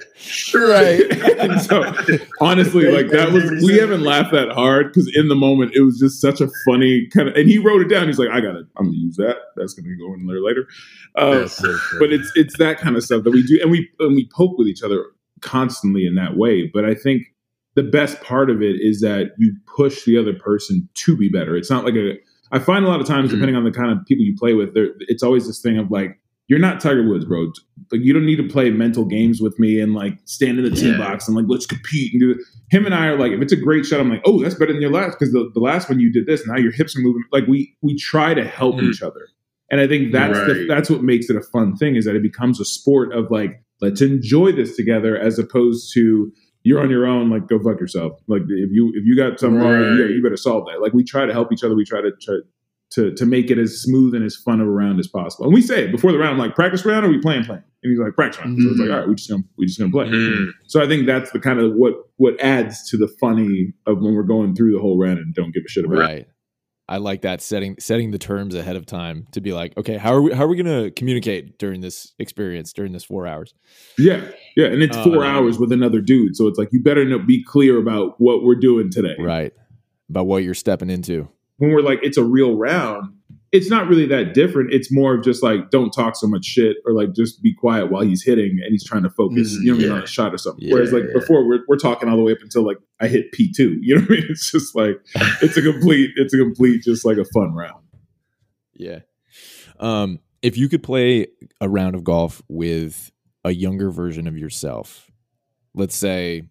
[0.54, 1.02] Right.
[1.40, 1.84] And so
[2.40, 6.00] honestly like that was we haven't laughed that hard because in the moment it was
[6.00, 8.08] just such a funny kind of and he wrote it down.
[8.08, 9.38] He's like i gotta i'm gonna use that.
[9.56, 10.68] That's gonna go in there later.
[11.16, 14.16] Uh, so but it's it's that kind of stuff that we do and we and
[14.16, 15.04] we poke with each other
[15.42, 16.70] constantly in that way.
[16.74, 17.24] But i think
[17.76, 21.56] the best part of it is that you push the other person to be better.
[21.56, 22.18] It's not like a
[22.52, 23.40] i find a lot of times mm-hmm.
[23.40, 25.92] depending on the kind of people you play with there it's always this thing of
[25.92, 27.52] like you're not Tiger Woods, bro.
[27.92, 30.72] Like you don't need to play mental games with me and like stand in the
[30.72, 32.38] tee box and like let's compete and do it.
[32.70, 34.72] Him and I are like, if it's a great shot, I'm like, oh, that's better
[34.72, 36.46] than your last because the, the last one you did this.
[36.48, 37.24] Now your hips are moving.
[37.32, 38.90] Like we we try to help mm.
[38.90, 39.28] each other,
[39.70, 40.48] and I think that's right.
[40.48, 43.30] the, that's what makes it a fun thing is that it becomes a sport of
[43.30, 46.32] like let's enjoy this together as opposed to
[46.64, 47.30] you're on your own.
[47.30, 48.14] Like go fuck yourself.
[48.28, 49.72] Like if you if you got something right.
[49.72, 50.82] wrong, you, you better solve that.
[50.82, 51.76] Like we try to help each other.
[51.76, 52.36] We try to try,
[52.92, 55.46] to to make it as smooth and as fun of a round as possible.
[55.46, 57.64] And we say it before the round, I'm like, practice round or we playing playing?
[57.84, 58.58] And he's like, practice round.
[58.58, 58.64] Mm-hmm.
[58.64, 58.94] So it's like, mm-hmm.
[58.94, 60.06] all right, we just gonna we just gonna play.
[60.06, 60.50] Mm-hmm.
[60.68, 64.16] So I think that's the kind of what what adds to the funny of when
[64.16, 66.18] we're going through the whole round and don't give a shit about right.
[66.20, 66.32] it.
[66.90, 70.14] I like that setting setting the terms ahead of time to be like, okay, how
[70.14, 73.54] are we how are we gonna communicate during this experience during this four hours?
[73.98, 74.22] Yeah,
[74.56, 77.20] yeah, and it's four uh, hours with another dude, so it's like you better know,
[77.20, 79.52] be clear about what we're doing today, right?
[80.10, 81.28] About what you're stepping into
[81.58, 83.14] when we're like it's a real round,
[83.52, 84.74] it's not really that different.
[84.74, 87.90] It's more of just like don't talk so much shit or like just be quiet
[87.92, 89.94] while he's hitting and he's trying to focus, mm, you know, yeah.
[89.94, 90.68] on a shot or something.
[90.68, 91.20] Yeah, Whereas like yeah.
[91.20, 93.80] before we're, we're talking all the way up until like I hit P two.
[93.82, 94.26] You know what I mean?
[94.30, 94.98] It's just like
[95.42, 97.84] it's a complete it's a complete just like a fun round.
[98.74, 99.00] Yeah.
[99.80, 101.28] Um, if you could play
[101.62, 103.12] a round of golf with
[103.46, 105.10] a younger version of yourself,
[105.74, 106.44] let's say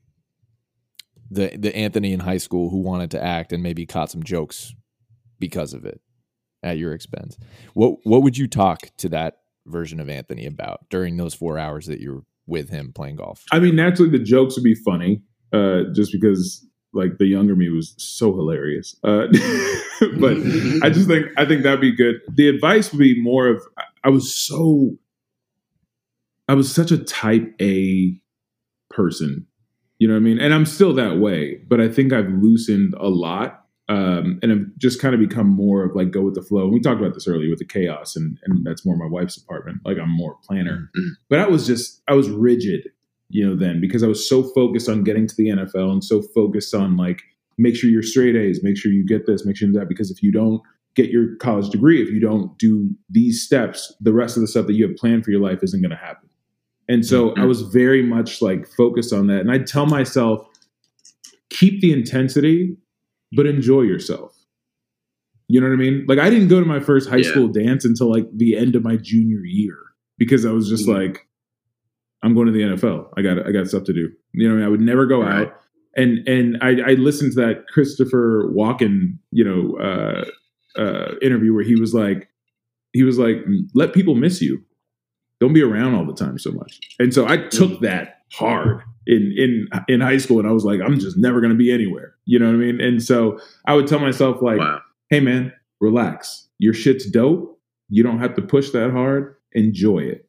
[1.30, 4.74] the the Anthony in high school who wanted to act and maybe caught some jokes
[5.38, 6.00] because of it
[6.62, 7.38] at your expense.
[7.74, 11.86] What what would you talk to that version of Anthony about during those four hours
[11.86, 13.44] that you're with him playing golf?
[13.52, 15.22] I mean, naturally the jokes would be funny,
[15.52, 18.96] uh, just because like the younger me was so hilarious.
[19.04, 19.26] Uh,
[20.18, 20.36] but
[20.82, 22.16] I just think I think that'd be good.
[22.34, 23.62] The advice would be more of
[24.02, 24.96] I was so
[26.48, 28.20] I was such a type A
[28.90, 29.46] person.
[29.98, 30.38] You know what I mean?
[30.38, 34.60] And I'm still that way, but I think I've loosened a lot um, and have
[34.78, 36.64] just kind of become more of like go with the flow.
[36.64, 39.36] And we talked about this earlier with the chaos, and and that's more my wife's
[39.36, 39.78] apartment.
[39.84, 41.08] Like I'm more planner, mm-hmm.
[41.28, 42.88] but I was just I was rigid
[43.28, 46.22] you know, then because I was so focused on getting to the NFL and so
[46.34, 47.22] focused on like
[47.58, 50.22] make sure you're straight A's, make sure you get this, make sure that because if
[50.22, 50.62] you don't
[50.94, 54.66] get your college degree, if you don't do these steps, the rest of the stuff
[54.66, 56.28] that you have planned for your life isn't going to happen.
[56.88, 57.40] And so mm-hmm.
[57.40, 59.40] I was very much like focused on that.
[59.40, 60.46] And I tell myself,
[61.50, 62.76] keep the intensity,
[63.32, 64.34] but enjoy yourself.
[65.48, 66.06] You know what I mean?
[66.08, 67.30] Like I didn't go to my first high yeah.
[67.30, 69.78] school dance until like the end of my junior year
[70.18, 71.00] because I was just mm-hmm.
[71.00, 71.26] like,
[72.22, 73.10] I'm going to the NFL.
[73.16, 74.10] I got I got stuff to do.
[74.32, 74.66] You know, I, mean?
[74.66, 75.46] I would never go right.
[75.46, 75.54] out.
[75.96, 80.24] And and I, I, listened to that Christopher Walken, you know, uh,
[80.78, 82.28] uh, interview where he was like,
[82.92, 83.36] he was like,
[83.74, 84.62] let people miss you.
[85.40, 86.80] Don't be around all the time so much.
[86.98, 87.80] And so I took mm.
[87.80, 91.52] that hard in in in high school, and I was like, I'm just never going
[91.52, 92.14] to be anywhere.
[92.24, 92.80] You know what I mean?
[92.80, 94.80] And so I would tell myself like, wow.
[95.08, 96.48] Hey man, relax.
[96.58, 97.60] Your shit's dope.
[97.88, 99.36] You don't have to push that hard.
[99.52, 100.26] Enjoy it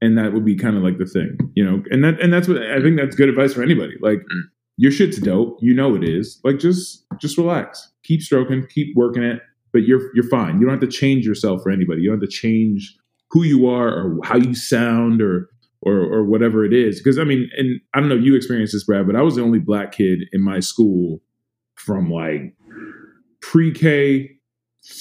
[0.00, 1.82] and that would be kind of like the thing, you know.
[1.90, 3.94] And that and that's what I think that's good advice for anybody.
[4.00, 4.42] Like mm.
[4.76, 6.40] your shit's dope, you know it is.
[6.44, 9.42] Like just just relax, keep stroking, keep working it,
[9.72, 10.58] but you're you're fine.
[10.58, 12.02] You don't have to change yourself for anybody.
[12.02, 12.96] You don't have to change
[13.30, 15.48] who you are or how you sound or
[15.82, 17.00] or or whatever it is.
[17.00, 19.36] Because I mean, and I don't know if you experienced this, Brad, but I was
[19.36, 21.20] the only black kid in my school
[21.76, 22.54] from like
[23.40, 24.30] pre-K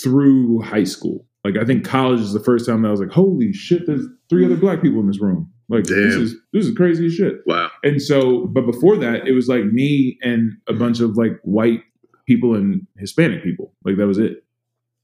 [0.02, 1.26] through high school.
[1.44, 4.06] Like I think college is the first time that I was like, holy shit, there's
[4.30, 5.52] three other black people in this room.
[5.70, 5.98] Like Damn.
[5.98, 7.42] this is this is crazy shit.
[7.46, 7.70] Wow.
[7.84, 11.82] And so, but before that, it was like me and a bunch of like white
[12.28, 13.74] people and Hispanic people.
[13.86, 14.44] Like that was it.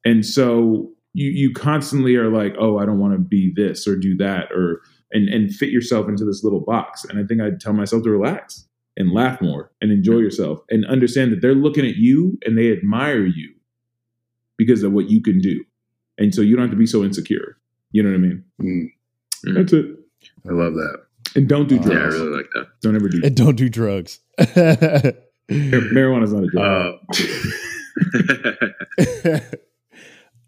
[0.03, 3.95] And so you you constantly are like, oh, I don't want to be this or
[3.95, 4.81] do that or
[5.11, 7.05] and and fit yourself into this little box.
[7.05, 10.85] And I think I'd tell myself to relax and laugh more and enjoy yourself and
[10.85, 13.53] understand that they're looking at you and they admire you
[14.57, 15.63] because of what you can do
[16.17, 17.57] and so you don't have to be so insecure.
[17.91, 18.43] You know what I mean?
[18.61, 18.91] Mm.
[19.45, 19.55] Mm.
[19.55, 19.85] That's it.
[20.47, 21.03] I love that.
[21.35, 21.93] And don't do drugs.
[21.93, 22.67] Yeah, I really like that.
[22.81, 23.21] Don't ever do.
[23.23, 24.19] And don't do drugs.
[24.39, 26.99] Marijuana is not a drug.
[29.17, 29.39] Uh,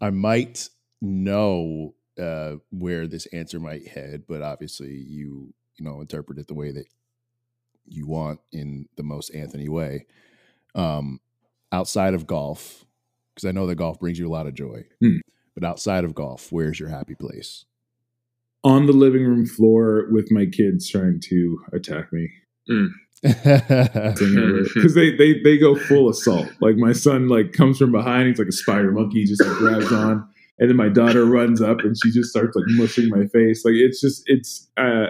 [0.00, 0.68] I might
[1.00, 6.54] know uh, where this answer might head, but obviously you you know interpret it the
[6.54, 6.86] way that
[7.86, 10.06] you want in the most Anthony way.
[10.74, 11.20] Um,
[11.72, 12.84] outside of golf,
[13.34, 14.84] because I know that golf brings you a lot of joy.
[15.02, 15.20] Mm.
[15.54, 17.64] But outside of golf, where's your happy place?
[18.62, 22.30] On the living room floor with my kids trying to attack me.
[22.70, 22.88] Mm.
[23.22, 26.46] because they, they they go full assault.
[26.60, 29.56] Like my son like comes from behind, he's like a spider monkey, he just like
[29.56, 30.28] grabs on,
[30.58, 33.64] and then my daughter runs up and she just starts like mushing my face.
[33.64, 35.06] Like it's just it's uh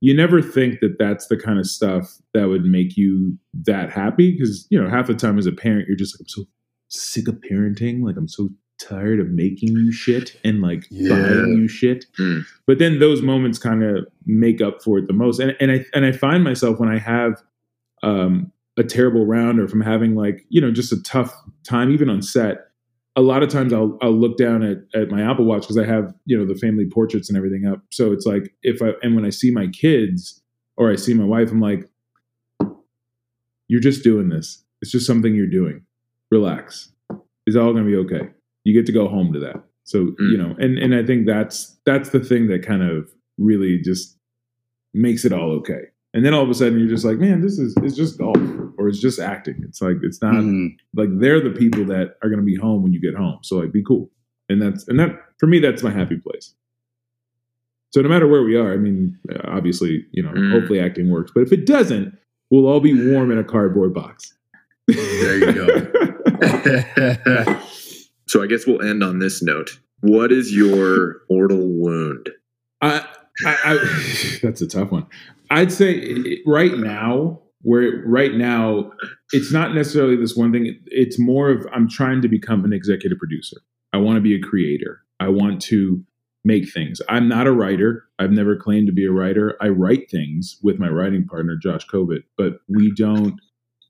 [0.00, 4.32] you never think that that's the kind of stuff that would make you that happy
[4.32, 6.44] because you know half the time as a parent you're just like I'm so
[6.88, 11.08] sick of parenting, like I'm so tired of making you shit and like yeah.
[11.08, 12.06] buying you shit.
[12.18, 12.44] Mm.
[12.66, 15.40] But then those moments kind of make up for it the most.
[15.40, 17.42] And and I and I find myself when I have
[18.02, 21.34] um a terrible round or I'm having like, you know, just a tough
[21.66, 22.65] time, even on set,
[23.16, 25.86] a lot of times I'll I'll look down at, at my Apple Watch because I
[25.86, 27.82] have, you know, the family portraits and everything up.
[27.90, 30.42] So it's like if I and when I see my kids
[30.76, 31.88] or I see my wife, I'm like,
[33.68, 34.62] you're just doing this.
[34.82, 35.82] It's just something you're doing.
[36.30, 36.92] Relax.
[37.46, 38.30] It's all gonna be okay
[38.66, 39.62] you get to go home to that.
[39.84, 40.14] So mm.
[40.18, 43.08] you know, and and I think that's that's the thing that kind of
[43.38, 44.18] really just
[44.92, 45.84] makes it all okay.
[46.16, 48.38] And then all of a sudden you're just like, man, this is it's just golf
[48.78, 49.62] or it's just acting.
[49.68, 50.74] It's like it's not mm.
[50.94, 53.40] like they're the people that are going to be home when you get home.
[53.42, 54.10] So like, be cool.
[54.48, 56.54] And that's and that for me, that's my happy place.
[57.92, 60.52] So no matter where we are, I mean, obviously, you know, mm.
[60.52, 61.32] hopefully acting works.
[61.34, 62.16] But if it doesn't,
[62.50, 64.32] we'll all be warm in a cardboard box.
[64.88, 67.60] There you go.
[68.28, 69.78] So I guess we'll end on this note.
[70.00, 72.28] What is your mortal wound?
[72.82, 73.06] I,
[73.44, 75.06] I, I that's a tough one.
[75.50, 78.92] I'd say right now, where right now,
[79.32, 80.78] it's not necessarily this one thing.
[80.86, 83.56] It's more of I'm trying to become an executive producer.
[83.92, 85.00] I want to be a creator.
[85.18, 86.04] I want to
[86.44, 87.00] make things.
[87.08, 88.04] I'm not a writer.
[88.20, 89.56] I've never claimed to be a writer.
[89.60, 93.40] I write things with my writing partner, Josh Kovit, but we don't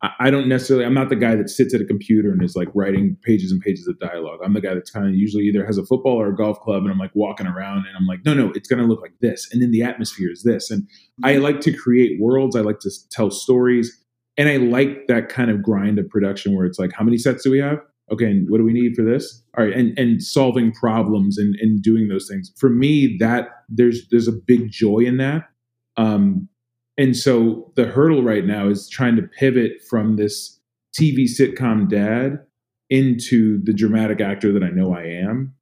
[0.03, 2.69] I don't necessarily, I'm not the guy that sits at a computer and is like
[2.75, 4.41] writing pages and pages of dialogue.
[4.45, 6.83] I'm the guy that's kind of usually either has a football or a golf club
[6.83, 9.15] and I'm like walking around and I'm like, no, no, it's going to look like
[9.23, 9.49] this.
[9.53, 10.71] And then the atmosphere is this.
[10.71, 10.87] And
[11.25, 11.45] I mm-hmm.
[11.45, 12.55] like to create worlds.
[12.55, 14.05] I like to tell stories.
[14.37, 17.43] And I like that kind of grind of production where it's like, how many sets
[17.43, 17.79] do we have?
[18.13, 18.27] Okay.
[18.27, 19.43] And what do we need for this?
[19.57, 19.75] All right.
[19.75, 22.53] And, and solving problems and, and doing those things.
[22.59, 25.49] For me, that there's, there's a big joy in that.
[25.97, 26.51] Um,
[26.99, 30.59] and so the hurdle right now is trying to pivot from this
[30.99, 32.41] TV sitcom dad
[32.89, 35.55] into the dramatic actor that I know I am,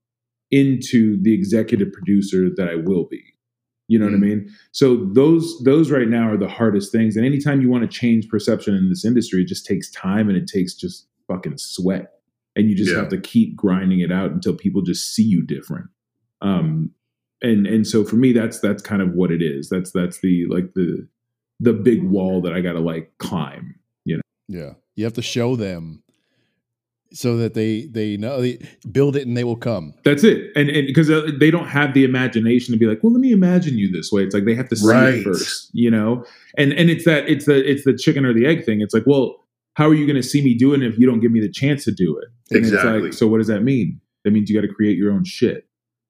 [0.50, 3.22] into the executive producer that I will be.
[3.88, 4.20] You know mm-hmm.
[4.20, 4.44] what I mm-hmm.
[4.44, 4.54] mean?
[4.72, 7.16] So those those right now are the hardest things.
[7.16, 10.38] And anytime you want to change perception in this industry, it just takes time and
[10.38, 12.12] it takes just fucking sweat.
[12.56, 12.98] And you just yeah.
[12.98, 15.86] have to keep grinding it out until people just see you different.
[16.40, 16.92] Um,
[17.42, 19.68] and and so for me, that's that's kind of what it is.
[19.68, 21.06] That's that's the like the
[21.60, 23.74] the big wall that I got to like climb.
[24.04, 24.22] You know?
[24.48, 26.02] Yeah, you have to show them
[27.14, 28.58] so that they they know they
[28.90, 29.94] build it and they will come.
[30.04, 33.12] That's it, and and because uh, they don't have the imagination to be like, well,
[33.12, 34.22] let me imagine you this way.
[34.22, 35.14] It's like they have to see right.
[35.14, 36.24] it first, you know.
[36.58, 38.80] And and it's that it's the it's the chicken or the egg thing.
[38.80, 39.36] It's like, well,
[39.74, 41.50] how are you going to see me doing it if you don't give me the
[41.50, 42.28] chance to do it?
[42.50, 43.02] And exactly.
[43.02, 44.00] Like, so what does that mean?
[44.24, 45.66] That means you got to create your own shit.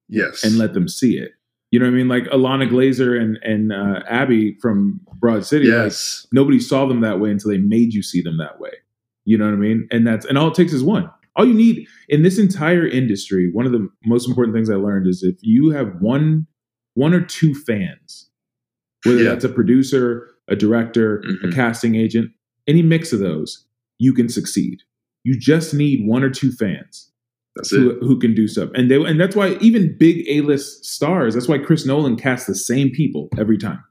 [0.09, 1.33] Yes, and let them see it.
[1.75, 2.07] You know what I mean?
[2.07, 5.67] Like Ilana Glazer and and uh, Abbi from Broad City.
[5.67, 8.71] Yes, like, nobody saw them that way until they made you see them that way.
[9.25, 9.89] You know what I mean?
[9.91, 11.11] And that's and all it takes is one.
[11.35, 15.09] All you need in this entire industry, one of the most important things I learned
[15.09, 16.47] is if you have one
[16.95, 18.31] one or two fans,
[19.05, 19.31] whether yeah.
[19.31, 21.49] that's a producer, a director, mm-hmm.
[21.49, 22.31] a casting agent,
[22.69, 23.67] any mix of those,
[23.99, 24.79] you can succeed.
[25.25, 27.11] You just need one or two fans
[27.71, 28.71] who, who, can do stuff.
[28.75, 32.55] And they and that's why even big A-list stars, that's why Chris Nolan casts the
[32.55, 33.83] same people every time.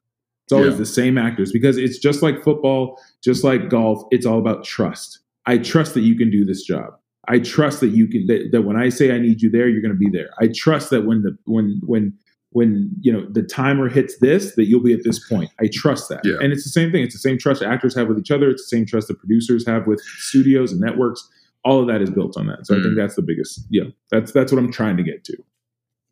[0.45, 0.79] It's always yeah.
[0.79, 5.19] the same actors because it's just like football, just like golf, it's all about trust.
[5.45, 6.93] I trust that you can do this job.
[7.29, 9.81] I trust that you can that, that when I say I need you there, you're
[9.81, 10.29] going to be there.
[10.39, 12.13] I trust that when the when when
[12.49, 15.49] when you know the timer hits this, that you'll be at this point.
[15.61, 16.35] I trust that, yeah.
[16.41, 17.03] and it's the same thing.
[17.03, 18.49] It's the same trust actors have with each other.
[18.49, 21.27] It's the same trust that producers have with studios and networks.
[21.65, 22.65] All of that is built on that.
[22.65, 22.79] So mm.
[22.79, 22.97] I think mm.
[22.97, 23.65] that's the biggest.
[23.69, 25.37] Yeah, that's that's what I'm trying to get to.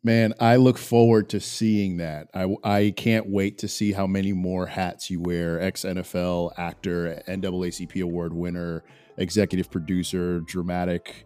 [0.04, 2.28] Man, I look forward to seeing that.
[2.34, 5.60] I, I can't wait to see how many more hats you wear.
[5.60, 8.82] Ex NFL actor, NAACP award winner,
[9.16, 11.24] executive producer, dramatic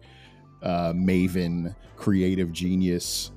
[0.61, 3.31] uh, maven, creative genius,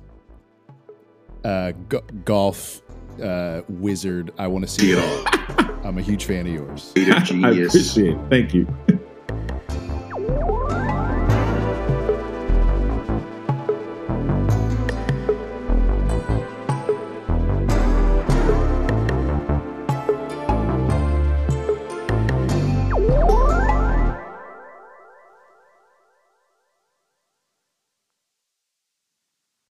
[1.43, 2.83] uh, g- golf
[3.23, 4.31] uh, wizard.
[4.37, 5.77] I want to see it all.
[5.83, 6.91] I'm a huge fan of yours.
[6.93, 7.75] Creative genius.
[7.75, 8.29] I appreciate it.
[8.29, 8.67] Thank you.